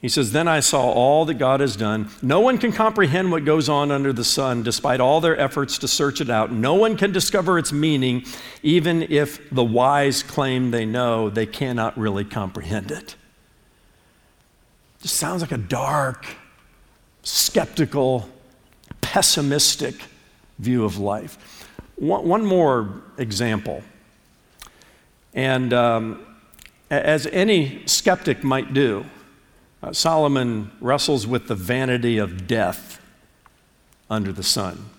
He 0.01 0.09
says, 0.09 0.31
Then 0.31 0.47
I 0.47 0.61
saw 0.61 0.81
all 0.81 1.25
that 1.25 1.35
God 1.35 1.59
has 1.59 1.75
done. 1.75 2.09
No 2.21 2.39
one 2.39 2.57
can 2.57 2.71
comprehend 2.71 3.31
what 3.31 3.45
goes 3.45 3.69
on 3.69 3.91
under 3.91 4.11
the 4.11 4.23
sun, 4.23 4.63
despite 4.63 4.99
all 4.99 5.21
their 5.21 5.39
efforts 5.39 5.77
to 5.79 5.87
search 5.87 6.21
it 6.21 6.29
out. 6.29 6.51
No 6.51 6.73
one 6.73 6.97
can 6.97 7.11
discover 7.11 7.59
its 7.59 7.71
meaning, 7.71 8.23
even 8.63 9.03
if 9.03 9.49
the 9.51 9.63
wise 9.63 10.23
claim 10.23 10.71
they 10.71 10.85
know, 10.85 11.29
they 11.29 11.45
cannot 11.45 11.97
really 11.97 12.25
comprehend 12.25 12.89
it. 12.89 13.15
Just 15.01 15.15
sounds 15.15 15.41
like 15.41 15.51
a 15.51 15.57
dark, 15.57 16.25
skeptical, 17.23 18.29
pessimistic 19.01 19.95
view 20.59 20.85
of 20.85 20.97
life. 20.97 21.67
One, 21.95 22.27
one 22.27 22.45
more 22.45 23.01
example. 23.17 23.83
And 25.33 25.73
um, 25.73 26.25
as 26.89 27.25
any 27.27 27.83
skeptic 27.87 28.43
might 28.43 28.73
do, 28.73 29.05
uh, 29.81 29.91
Solomon 29.93 30.71
wrestles 30.79 31.25
with 31.25 31.47
the 31.47 31.55
vanity 31.55 32.19
of 32.19 32.45
death 32.45 33.01
under 34.09 34.31
the 34.31 34.43
sun. 34.43 34.89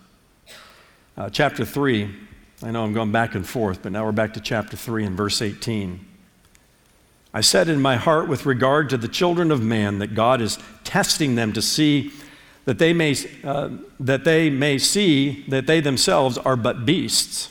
Uh, 1.16 1.30
chapter 1.30 1.64
3, 1.64 2.12
I 2.64 2.70
know 2.70 2.82
I'm 2.82 2.92
going 2.92 3.12
back 3.12 3.34
and 3.34 3.46
forth, 3.46 3.82
but 3.82 3.92
now 3.92 4.04
we're 4.04 4.12
back 4.12 4.34
to 4.34 4.40
chapter 4.40 4.76
3 4.76 5.04
and 5.04 5.16
verse 5.16 5.42
18. 5.42 6.11
I 7.34 7.40
said 7.40 7.68
in 7.68 7.80
my 7.80 7.96
heart 7.96 8.28
with 8.28 8.44
regard 8.44 8.90
to 8.90 8.96
the 8.96 9.08
children 9.08 9.50
of 9.50 9.62
man 9.62 9.98
that 10.00 10.14
God 10.14 10.40
is 10.40 10.58
testing 10.84 11.34
them 11.34 11.52
to 11.54 11.62
see 11.62 12.12
that 12.64 12.78
they 12.78 12.92
may, 12.92 13.16
uh, 13.42 13.70
that 13.98 14.24
they 14.24 14.50
may 14.50 14.78
see 14.78 15.44
that 15.48 15.66
they 15.66 15.80
themselves 15.80 16.38
are 16.38 16.56
but 16.56 16.84
beasts. 16.84 17.48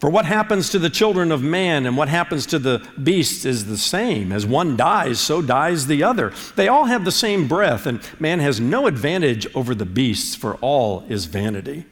For 0.00 0.10
what 0.10 0.24
happens 0.24 0.70
to 0.70 0.80
the 0.80 0.90
children 0.90 1.30
of 1.30 1.44
man 1.44 1.86
and 1.86 1.96
what 1.96 2.08
happens 2.08 2.44
to 2.46 2.58
the 2.58 2.84
beasts 3.00 3.44
is 3.44 3.66
the 3.66 3.76
same. 3.76 4.32
As 4.32 4.44
one 4.44 4.76
dies, 4.76 5.20
so 5.20 5.40
dies 5.40 5.86
the 5.86 6.02
other. 6.02 6.32
They 6.56 6.66
all 6.66 6.86
have 6.86 7.04
the 7.04 7.12
same 7.12 7.46
breath, 7.46 7.86
and 7.86 8.00
man 8.18 8.40
has 8.40 8.58
no 8.58 8.88
advantage 8.88 9.46
over 9.54 9.76
the 9.76 9.84
beasts, 9.84 10.34
for 10.34 10.56
all 10.56 11.04
is 11.08 11.26
vanity. 11.26 11.84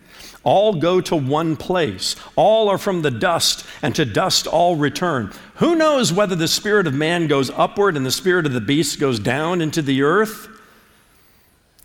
All 0.43 0.75
go 0.75 1.01
to 1.03 1.17
one 1.17 1.57
place. 1.57 2.17
All 2.35 2.69
are 2.69 2.79
from 2.79 3.03
the 3.03 3.11
dust, 3.11 3.67
and 3.83 3.95
to 3.95 4.05
dust 4.05 4.47
all 4.47 4.77
return. 4.77 5.33
Who 5.57 5.75
knows 5.75 6.13
whether 6.13 6.35
the 6.35 6.49
spirit 6.49 6.87
of 6.87 6.95
man 6.95 7.27
goes 7.27 7.51
upward 7.51 7.97
and 7.97 8.07
the 8.07 8.11
spirit 8.11 8.47
of 8.47 8.53
the 8.53 8.61
beast 8.61 8.99
goes 8.99 9.19
down 9.19 9.61
into 9.61 9.83
the 9.83 10.03
earth? 10.03 10.49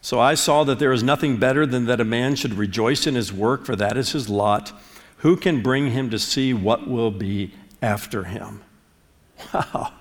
So 0.02 0.20
I 0.20 0.36
saw 0.36 0.63
that 0.65 0.80
there 0.80 0.94
is 0.94 1.04
nothing 1.04 1.38
better 1.38 1.65
than 1.65 1.86
that 1.86 2.00
a 2.00 2.06
man 2.06 2.36
should 2.36 2.54
rejoice 2.54 3.08
in 3.08 3.15
his 3.15 3.34
work, 3.34 3.65
for 3.65 3.76
that 3.76 3.98
is 3.98 4.12
his 4.12 4.30
lot. 4.30 4.72
Who 5.18 5.36
can 5.36 5.62
bring 5.62 5.91
him 5.91 6.10
to 6.12 6.20
see 6.20 6.54
what 6.54 6.88
will 6.88 7.12
be 7.12 7.54
after 7.82 8.24
him? 8.24 8.62
Wow. 9.54 9.91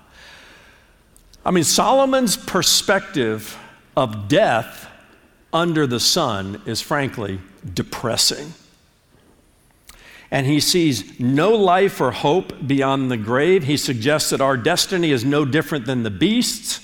I 1.43 1.51
mean, 1.51 1.63
Solomon's 1.63 2.37
perspective 2.37 3.57
of 3.97 4.27
death 4.27 4.87
under 5.51 5.85
the 5.87 5.99
sun 5.99 6.61
is 6.65 6.81
frankly 6.81 7.39
depressing. 7.73 8.53
and 10.31 10.47
he 10.47 10.59
sees 10.59 11.19
no 11.19 11.51
life 11.51 12.01
or 12.01 12.11
hope 12.11 12.67
beyond 12.67 13.11
the 13.11 13.15
grave. 13.15 13.63
He 13.63 13.77
suggests 13.77 14.31
that 14.31 14.41
our 14.41 14.57
destiny 14.57 15.11
is 15.11 15.23
no 15.23 15.45
different 15.45 15.85
than 15.85 16.03
the 16.03 16.09
beasts 16.09 16.81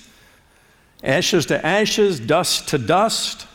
ashes 1.04 1.48
to 1.48 1.66
ashes, 1.66 2.20
dust 2.20 2.68
to 2.70 2.78
dust. 2.78 3.48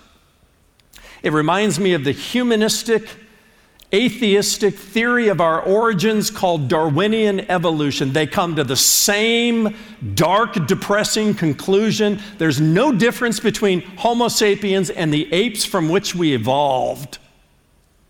It 1.23 1.33
reminds 1.33 1.79
me 1.79 1.93
of 1.93 2.05
the 2.05 2.13
humanistic, 2.13 3.09
atheistic 3.93 4.75
theory 4.75 5.29
of 5.29 5.41
our 5.41 5.61
origins 5.61 6.31
called 6.31 6.69
Darwinian 6.69 7.41
evolution. 7.51 8.13
They 8.13 8.27
come 8.27 8.57
to 8.57 8.65
the 8.65 8.77
same 8.77 9.77
dark, 10.15 10.67
depressing 10.67 11.35
conclusion. 11.35 12.21
There's 12.39 12.61
no 12.61 12.93
difference 12.93 13.41
between 13.41 13.83
Homo 13.83 14.29
sapiens 14.29 14.91
and 14.91 15.13
the 15.13 15.33
apes 15.33 15.65
from 15.65 15.89
which 15.89 16.15
we 16.15 16.35
evolved. 16.35 17.19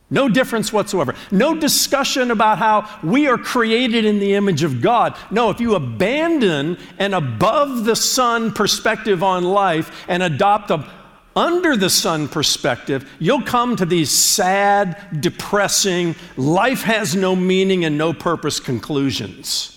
No 0.09 0.29
difference 0.29 0.73
whatsoever. 0.73 1.15
No 1.33 1.57
discussion 1.57 2.31
about 2.31 2.59
how 2.59 2.89
we 3.03 3.27
are 3.27 3.39
created 3.39 4.05
in 4.05 4.21
the 4.21 4.35
image 4.35 4.63
of 4.63 4.81
God. 4.81 5.17
No, 5.33 5.51
if 5.51 5.61
you 5.61 5.75
abandon 5.75 6.79
an 6.99 7.13
above 7.13 7.85
the 7.85 7.97
sun 7.97 8.53
perspective 8.53 9.25
on 9.25 9.43
life 9.43 10.05
and 10.07 10.23
adopt 10.23 10.71
a 10.71 10.89
under 11.37 11.77
the 11.77 11.91
sun 11.91 12.29
perspective, 12.29 13.09
you'll 13.19 13.43
come 13.43 13.77
to 13.77 13.85
these 13.85 14.11
sad, 14.11 15.21
depressing, 15.21 16.17
life 16.37 16.83
has 16.83 17.15
no 17.15 17.37
meaning 17.37 17.85
and 17.85 17.99
no 17.99 18.15
purpose 18.15 18.59
conclusions. 18.59 19.73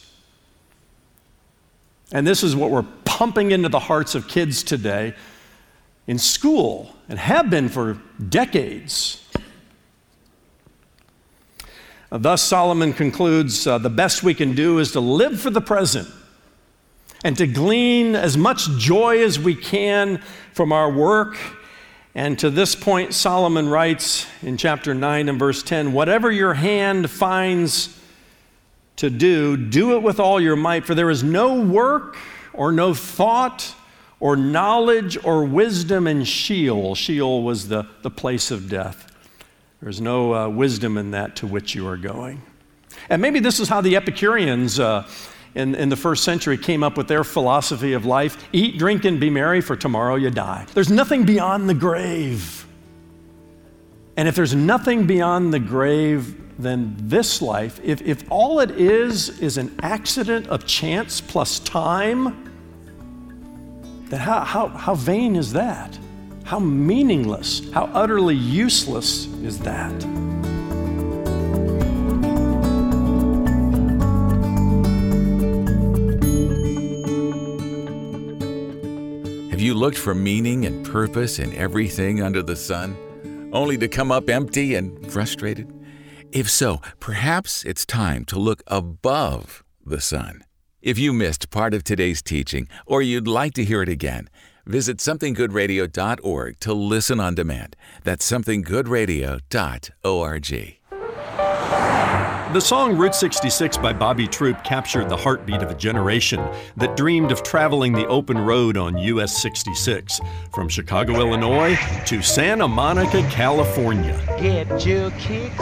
And 2.14 2.26
this 2.26 2.42
is 2.44 2.56
what 2.56 2.72
we're 2.72 2.88
pumping 3.04 3.52
into 3.52 3.68
the 3.68 3.80
hearts 3.80 4.16
of 4.16 4.28
kids 4.28 4.64
today 4.64 5.14
in 6.08 6.18
school 6.18 6.96
and 7.10 7.20
have 7.20 7.50
been 7.50 7.68
for 7.68 8.00
decades. 8.30 9.28
Thus, 12.10 12.42
Solomon 12.42 12.94
concludes 12.94 13.68
uh, 13.68 13.78
the 13.78 13.90
best 13.90 14.24
we 14.24 14.34
can 14.34 14.56
do 14.56 14.80
is 14.80 14.94
to 14.94 15.00
live 15.00 15.40
for 15.40 15.52
the 15.52 15.62
present 15.62 16.08
and 17.24 17.38
to 17.38 17.48
glean 17.48 18.16
as 18.16 18.38
much 18.38 18.70
joy 18.78 19.24
as 19.24 19.40
we 19.40 19.56
can 19.56 20.22
from 20.54 20.72
our 20.72 20.92
work. 20.92 21.38
And 22.16 22.38
to 22.40 22.50
this 22.50 22.76
point, 22.76 23.14
Solomon 23.14 23.70
writes 23.70 24.26
in 24.42 24.58
chapter 24.58 24.94
9 24.94 25.30
and 25.30 25.40
verse 25.40 25.64
10 25.64 25.94
whatever 25.94 26.32
your 26.32 26.54
hand 26.54 27.10
finds 27.10 27.98
to 28.98 29.10
do, 29.10 29.56
do 29.56 29.96
it 29.96 30.04
with 30.04 30.20
all 30.20 30.42
your 30.42 30.58
might, 30.58 30.86
for 30.86 30.94
there 30.94 31.10
is 31.10 31.24
no 31.24 31.62
work 31.62 32.18
or 32.54 32.72
no 32.72 32.94
thought 32.94 33.74
or 34.20 34.36
knowledge 34.36 35.18
or 35.24 35.46
wisdom 35.46 36.08
in 36.08 36.26
Sheol. 36.26 36.96
Sheol 36.96 37.44
was 37.44 37.70
the, 37.70 37.88
the 38.02 38.10
place 38.10 38.52
of 38.52 38.70
death. 38.70 39.10
There's 39.82 40.02
no 40.02 40.34
uh, 40.34 40.50
wisdom 40.50 40.98
in 40.98 41.12
that 41.12 41.38
to 41.38 41.48
which 41.48 41.74
you 41.74 41.88
are 41.88 41.96
going. 41.96 42.42
And 43.10 43.22
maybe 43.22 43.40
this 43.40 43.62
is 43.62 43.70
how 43.70 43.80
the 43.80 43.96
Epicureans 43.96 44.80
uh, 44.80 45.08
in, 45.56 45.76
in 45.76 45.90
the 45.90 45.96
first 45.96 46.24
century 46.24 46.58
came 46.58 46.84
up 46.84 46.98
with 46.98 47.08
their 47.08 47.24
philosophy 47.24 47.94
of 47.94 48.06
life 48.06 48.38
eat, 48.54 48.78
drink, 48.78 49.06
and 49.06 49.20
be 49.20 49.30
merry, 49.30 49.62
for 49.62 49.76
tomorrow 49.76 50.16
you 50.16 50.30
die. 50.30 50.66
There's 50.74 50.92
nothing 50.92 51.26
beyond 51.26 51.70
the 51.70 51.74
grave. 51.74 52.66
And 54.18 54.28
if 54.28 54.36
there's 54.36 54.54
nothing 54.54 55.08
beyond 55.08 55.54
the 55.54 55.60
grave, 55.60 56.36
then 56.62 56.94
this 57.00 57.42
life, 57.42 57.80
if, 57.84 58.02
if 58.02 58.30
all 58.30 58.60
it 58.60 58.72
is 58.72 59.40
is 59.40 59.58
an 59.58 59.74
accident 59.82 60.48
of 60.48 60.66
chance 60.66 61.22
plus 61.22 61.60
time, 61.60 62.46
then 64.10 64.20
how, 64.20 64.42
how, 64.42 64.68
how 64.68 64.96
vain 64.96 65.36
is 65.36 65.54
that? 65.54 65.98
How 66.44 66.60
meaningless, 66.60 67.72
how 67.72 67.86
utterly 67.94 68.36
useless 68.36 69.28
is 69.44 69.60
that? 69.60 70.39
You 79.70 79.76
looked 79.76 80.00
for 80.00 80.16
meaning 80.16 80.66
and 80.66 80.84
purpose 80.84 81.38
in 81.38 81.54
everything 81.54 82.24
under 82.24 82.42
the 82.42 82.56
sun, 82.56 82.98
only 83.54 83.78
to 83.78 83.88
come 83.88 84.12
up 84.12 84.28
empty 84.28 84.74
and 84.74 85.12
frustrated? 85.12 85.72
If 86.32 86.50
so, 86.50 86.82
perhaps 87.00 87.64
it's 87.64 87.86
time 87.86 88.26
to 88.26 88.40
look 88.40 88.64
above 88.66 89.64
the 89.86 90.02
sun. 90.02 90.44
If 90.82 90.98
you 90.98 91.14
missed 91.14 91.52
part 91.52 91.76
of 91.76 91.84
today's 91.84 92.24
teaching 92.24 92.68
or 92.88 93.04
you'd 93.04 93.28
like 93.28 93.54
to 93.54 93.64
hear 93.64 93.84
it 93.84 93.90
again, 93.90 94.28
Visit 94.66 94.98
somethinggoodradio.org 94.98 96.60
to 96.60 96.74
listen 96.74 97.20
on 97.20 97.34
demand. 97.34 97.76
That's 98.04 98.30
somethinggoodradio.org. 98.30 100.79
The 102.52 102.60
song 102.60 102.98
Route 102.98 103.14
66 103.14 103.78
by 103.78 103.94
Bobby 103.94 104.26
Troup 104.26 104.64
captured 104.64 105.08
the 105.08 105.16
heartbeat 105.16 105.62
of 105.62 105.70
a 105.70 105.76
generation 105.76 106.44
that 106.78 106.98
dreamed 106.98 107.32
of 107.32 107.44
traveling 107.44 107.94
the 107.94 108.08
open 108.08 108.40
road 108.40 108.76
on 108.76 108.98
US 108.98 109.40
66 109.40 110.20
from 110.52 110.68
Chicago, 110.68 111.20
Illinois 111.20 111.78
to 112.08 112.24
Santa 112.24 112.68
Monica, 112.68 113.22
California. 113.30 114.20
Get 114.40 114.84
your 114.84 115.12
kicks 115.12 115.62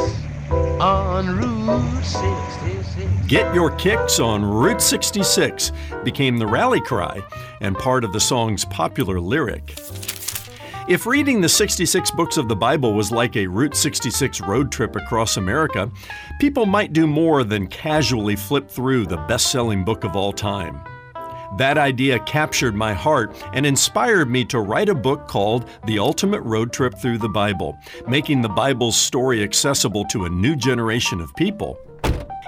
on 0.50 1.38
Route 1.38 2.06
66. 2.06 3.28
Get 3.28 3.54
Your 3.54 3.71
Kicks 3.71 4.21
on 4.21 4.45
Route 4.45 4.82
66 4.82 5.73
became 6.06 6.38
the 6.38 6.47
rally 6.47 6.80
cry 6.80 7.21
and 7.60 7.78
part 7.78 8.06
of 8.06 8.13
the 8.13 8.21
song's 8.21 8.63
popular 8.63 9.19
lyric. 9.19 9.78
If 10.88 11.06
reading 11.06 11.41
the 11.41 11.50
66 11.50 12.12
books 12.12 12.38
of 12.38 12.47
the 12.47 12.56
Bible 12.56 12.93
was 12.93 13.12
like 13.12 13.36
a 13.36 13.45
Route 13.45 13.76
66 13.76 14.39
road 14.39 14.71
trip 14.71 14.95
across 14.95 15.36
America, 15.36 15.91
people 16.39 16.65
might 16.65 16.93
do 16.93 17.06
more 17.06 17.43
than 17.43 17.67
casually 17.67 18.38
flip 18.38 18.69
through 18.69 19.06
the 19.06 19.17
best 19.17 19.52
selling 19.52 19.84
book 19.84 20.06
of 20.06 20.15
all 20.15 20.32
time. 20.32 20.80
That 21.58 21.78
idea 21.78 22.19
captured 22.19 22.73
my 22.73 22.93
heart 22.93 23.36
and 23.54 23.65
inspired 23.65 24.30
me 24.30 24.45
to 24.45 24.62
write 24.62 24.88
a 24.88 24.95
book 24.95 25.28
called 25.28 25.67
The 25.86 26.00
Ultimate 26.00 26.41
Road 26.43 26.71
Trip 26.71 26.97
Through 26.97 27.17
the 27.17 27.28
Bible, 27.28 27.78
making 28.08 28.41
the 28.41 28.47
Bible's 28.47 28.95
story 28.95 29.43
accessible 29.43 30.06
to 30.06 30.23
a 30.23 30.30
new 30.30 30.56
generation 30.56 31.19
of 31.19 31.36
people. 31.36 31.78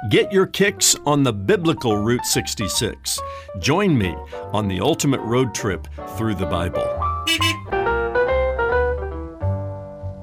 Get 0.09 0.31
your 0.31 0.47
kicks 0.47 0.95
on 1.05 1.23
the 1.23 1.33
biblical 1.33 1.97
Route 1.97 2.25
66. 2.25 3.19
Join 3.59 3.97
me 3.97 4.15
on 4.53 4.69
the 4.69 4.79
ultimate 4.79 5.21
road 5.21 5.53
trip 5.53 5.89
through 6.15 6.35
the 6.35 6.45
Bible. 6.45 6.87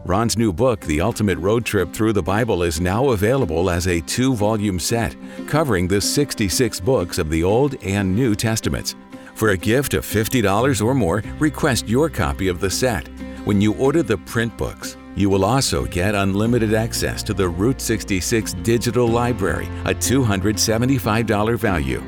Ron's 0.06 0.38
new 0.38 0.52
book, 0.52 0.80
The 0.82 1.00
Ultimate 1.00 1.36
Road 1.38 1.64
Trip 1.64 1.92
Through 1.92 2.12
the 2.12 2.22
Bible, 2.22 2.62
is 2.62 2.80
now 2.80 3.10
available 3.10 3.68
as 3.68 3.88
a 3.88 4.00
two 4.02 4.36
volume 4.36 4.78
set 4.78 5.16
covering 5.48 5.88
the 5.88 6.00
66 6.00 6.78
books 6.78 7.18
of 7.18 7.28
the 7.28 7.42
Old 7.42 7.74
and 7.82 8.14
New 8.14 8.36
Testaments. 8.36 8.94
For 9.34 9.48
a 9.48 9.56
gift 9.56 9.94
of 9.94 10.06
$50 10.06 10.80
or 10.80 10.94
more, 10.94 11.24
request 11.40 11.88
your 11.88 12.08
copy 12.08 12.46
of 12.46 12.60
the 12.60 12.70
set. 12.70 13.08
When 13.44 13.60
you 13.60 13.74
order 13.74 14.04
the 14.04 14.18
print 14.18 14.56
books, 14.56 14.96
you 15.16 15.28
will 15.28 15.44
also 15.44 15.86
get 15.86 16.14
unlimited 16.14 16.72
access 16.72 17.24
to 17.24 17.34
the 17.34 17.48
Route 17.48 17.80
66 17.80 18.54
Digital 18.62 19.08
Library, 19.08 19.66
a 19.86 19.94
$275 19.94 21.58
value. 21.58 22.00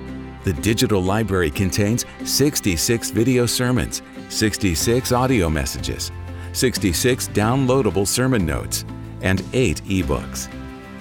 The 0.44 0.52
digital 0.52 1.02
library 1.02 1.50
contains 1.50 2.06
66 2.24 3.10
video 3.10 3.44
sermons, 3.44 4.02
66 4.28 5.10
audio 5.10 5.50
messages, 5.50 6.12
66 6.52 7.28
downloadable 7.28 8.06
sermon 8.06 8.44
notes, 8.44 8.84
and 9.22 9.42
8 9.52 9.82
ebooks. 9.84 10.48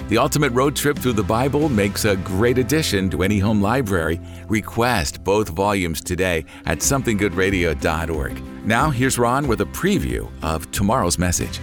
The 0.10 0.18
Ultimate 0.18 0.54
Road 0.54 0.74
Trip 0.74 0.98
Through 0.98 1.14
the 1.14 1.24
Bible 1.24 1.68
makes 1.68 2.06
a 2.06 2.16
great 2.16 2.58
addition 2.58 3.10
to 3.10 3.24
any 3.24 3.40
home 3.40 3.62
library. 3.62 4.22
Request 4.48 5.22
both 5.22 5.50
volumes 5.50 6.00
today 6.00 6.46
at 6.66 6.80
somethinggoodradio.org. 6.80 8.66
Now, 8.66 8.90
here's 8.90 9.20
Ron 9.20 9.50
with 9.50 9.60
a 9.60 9.66
preview 9.66 10.30
of 10.42 10.72
tomorrow's 10.72 11.18
message. 11.18 11.60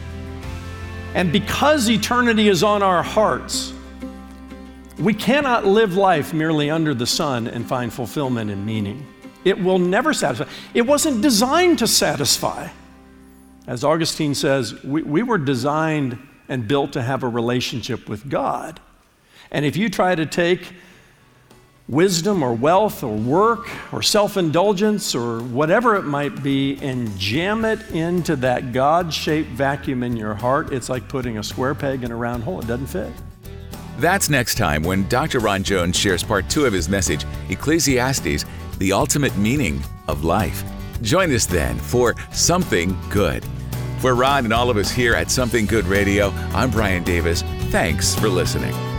And 1.15 1.33
because 1.33 1.89
eternity 1.89 2.49
is 2.49 2.63
on 2.63 2.83
our 2.83 3.03
hearts, 3.03 3.73
we 4.99 5.15
cannot 5.15 5.65
live 5.65 5.97
life 5.97 6.35
merely 6.35 6.69
under 6.71 6.93
the 6.93 7.07
sun 7.07 7.47
and 7.49 7.67
find 7.67 7.91
fulfillment 7.91 8.51
and 8.51 8.67
meaning. 8.67 9.07
It 9.45 9.59
will 9.59 9.79
never 9.79 10.13
satisfy. 10.13 10.51
It 10.75 10.83
wasn't 10.83 11.23
designed 11.23 11.79
to 11.79 11.87
satisfy. 11.87 12.69
As 13.67 13.83
Augustine 13.83 14.35
says, 14.35 14.83
we, 14.83 15.03
we 15.03 15.23
were 15.23 15.39
designed 15.39 16.19
and 16.49 16.69
built 16.69 16.93
to 16.93 17.03
have 17.03 17.23
a 17.23 17.29
relationship 17.29 18.09
with 18.09 18.29
God. 18.29 18.81
And 19.51 19.65
if 19.65 19.77
you 19.77 19.89
try 19.89 20.15
to 20.15 20.27
take 20.27 20.75
wisdom 21.89 22.43
or 22.43 22.53
wealth 22.53 23.03
or 23.03 23.15
work 23.15 23.69
or 23.93 24.03
self 24.03 24.37
indulgence 24.37 25.15
or 25.15 25.41
whatever 25.41 25.97
it 25.97 26.03
might 26.03 26.43
be 26.43 26.79
and 26.83 27.17
jam 27.19 27.65
it 27.65 27.91
into 27.91 28.37
that 28.37 28.73
God 28.73 29.13
shaped 29.13 29.51
vacuum 29.51 30.03
in 30.03 30.17
your 30.17 30.35
heart, 30.35 30.73
it's 30.73 30.89
like 30.89 31.09
putting 31.09 31.39
a 31.39 31.43
square 31.43 31.75
peg 31.75 32.03
in 32.03 32.11
a 32.11 32.17
round 32.17 32.43
hole. 32.43 32.61
It 32.61 32.67
doesn't 32.67 32.87
fit. 32.87 33.13
That's 33.99 34.29
next 34.29 34.57
time 34.57 34.83
when 34.83 35.09
Dr. 35.09 35.39
Ron 35.39 35.63
Jones 35.63 35.97
shares 35.97 36.23
part 36.23 36.51
two 36.51 36.67
of 36.67 36.73
his 36.73 36.89
message, 36.89 37.25
Ecclesiastes, 37.49 38.45
the 38.79 38.93
ultimate 38.93 39.37
meaning 39.37 39.81
of 40.09 40.25
life. 40.25 40.65
Join 41.01 41.33
us 41.33 41.47
then 41.47 41.79
for 41.79 42.15
Something 42.33 42.97
Good. 43.09 43.45
For 44.05 44.15
Ron 44.15 44.45
and 44.45 44.53
all 44.53 44.69
of 44.69 44.77
us 44.77 44.91
here 44.91 45.15
at 45.15 45.31
Something 45.31 45.65
Good 45.65 45.87
Radio, 45.87 46.29
I'm 46.53 46.71
Brian 46.71 47.05
Davis. 47.05 47.41
Thanks 47.71 48.15
for 48.15 48.29
listening. 48.29 48.94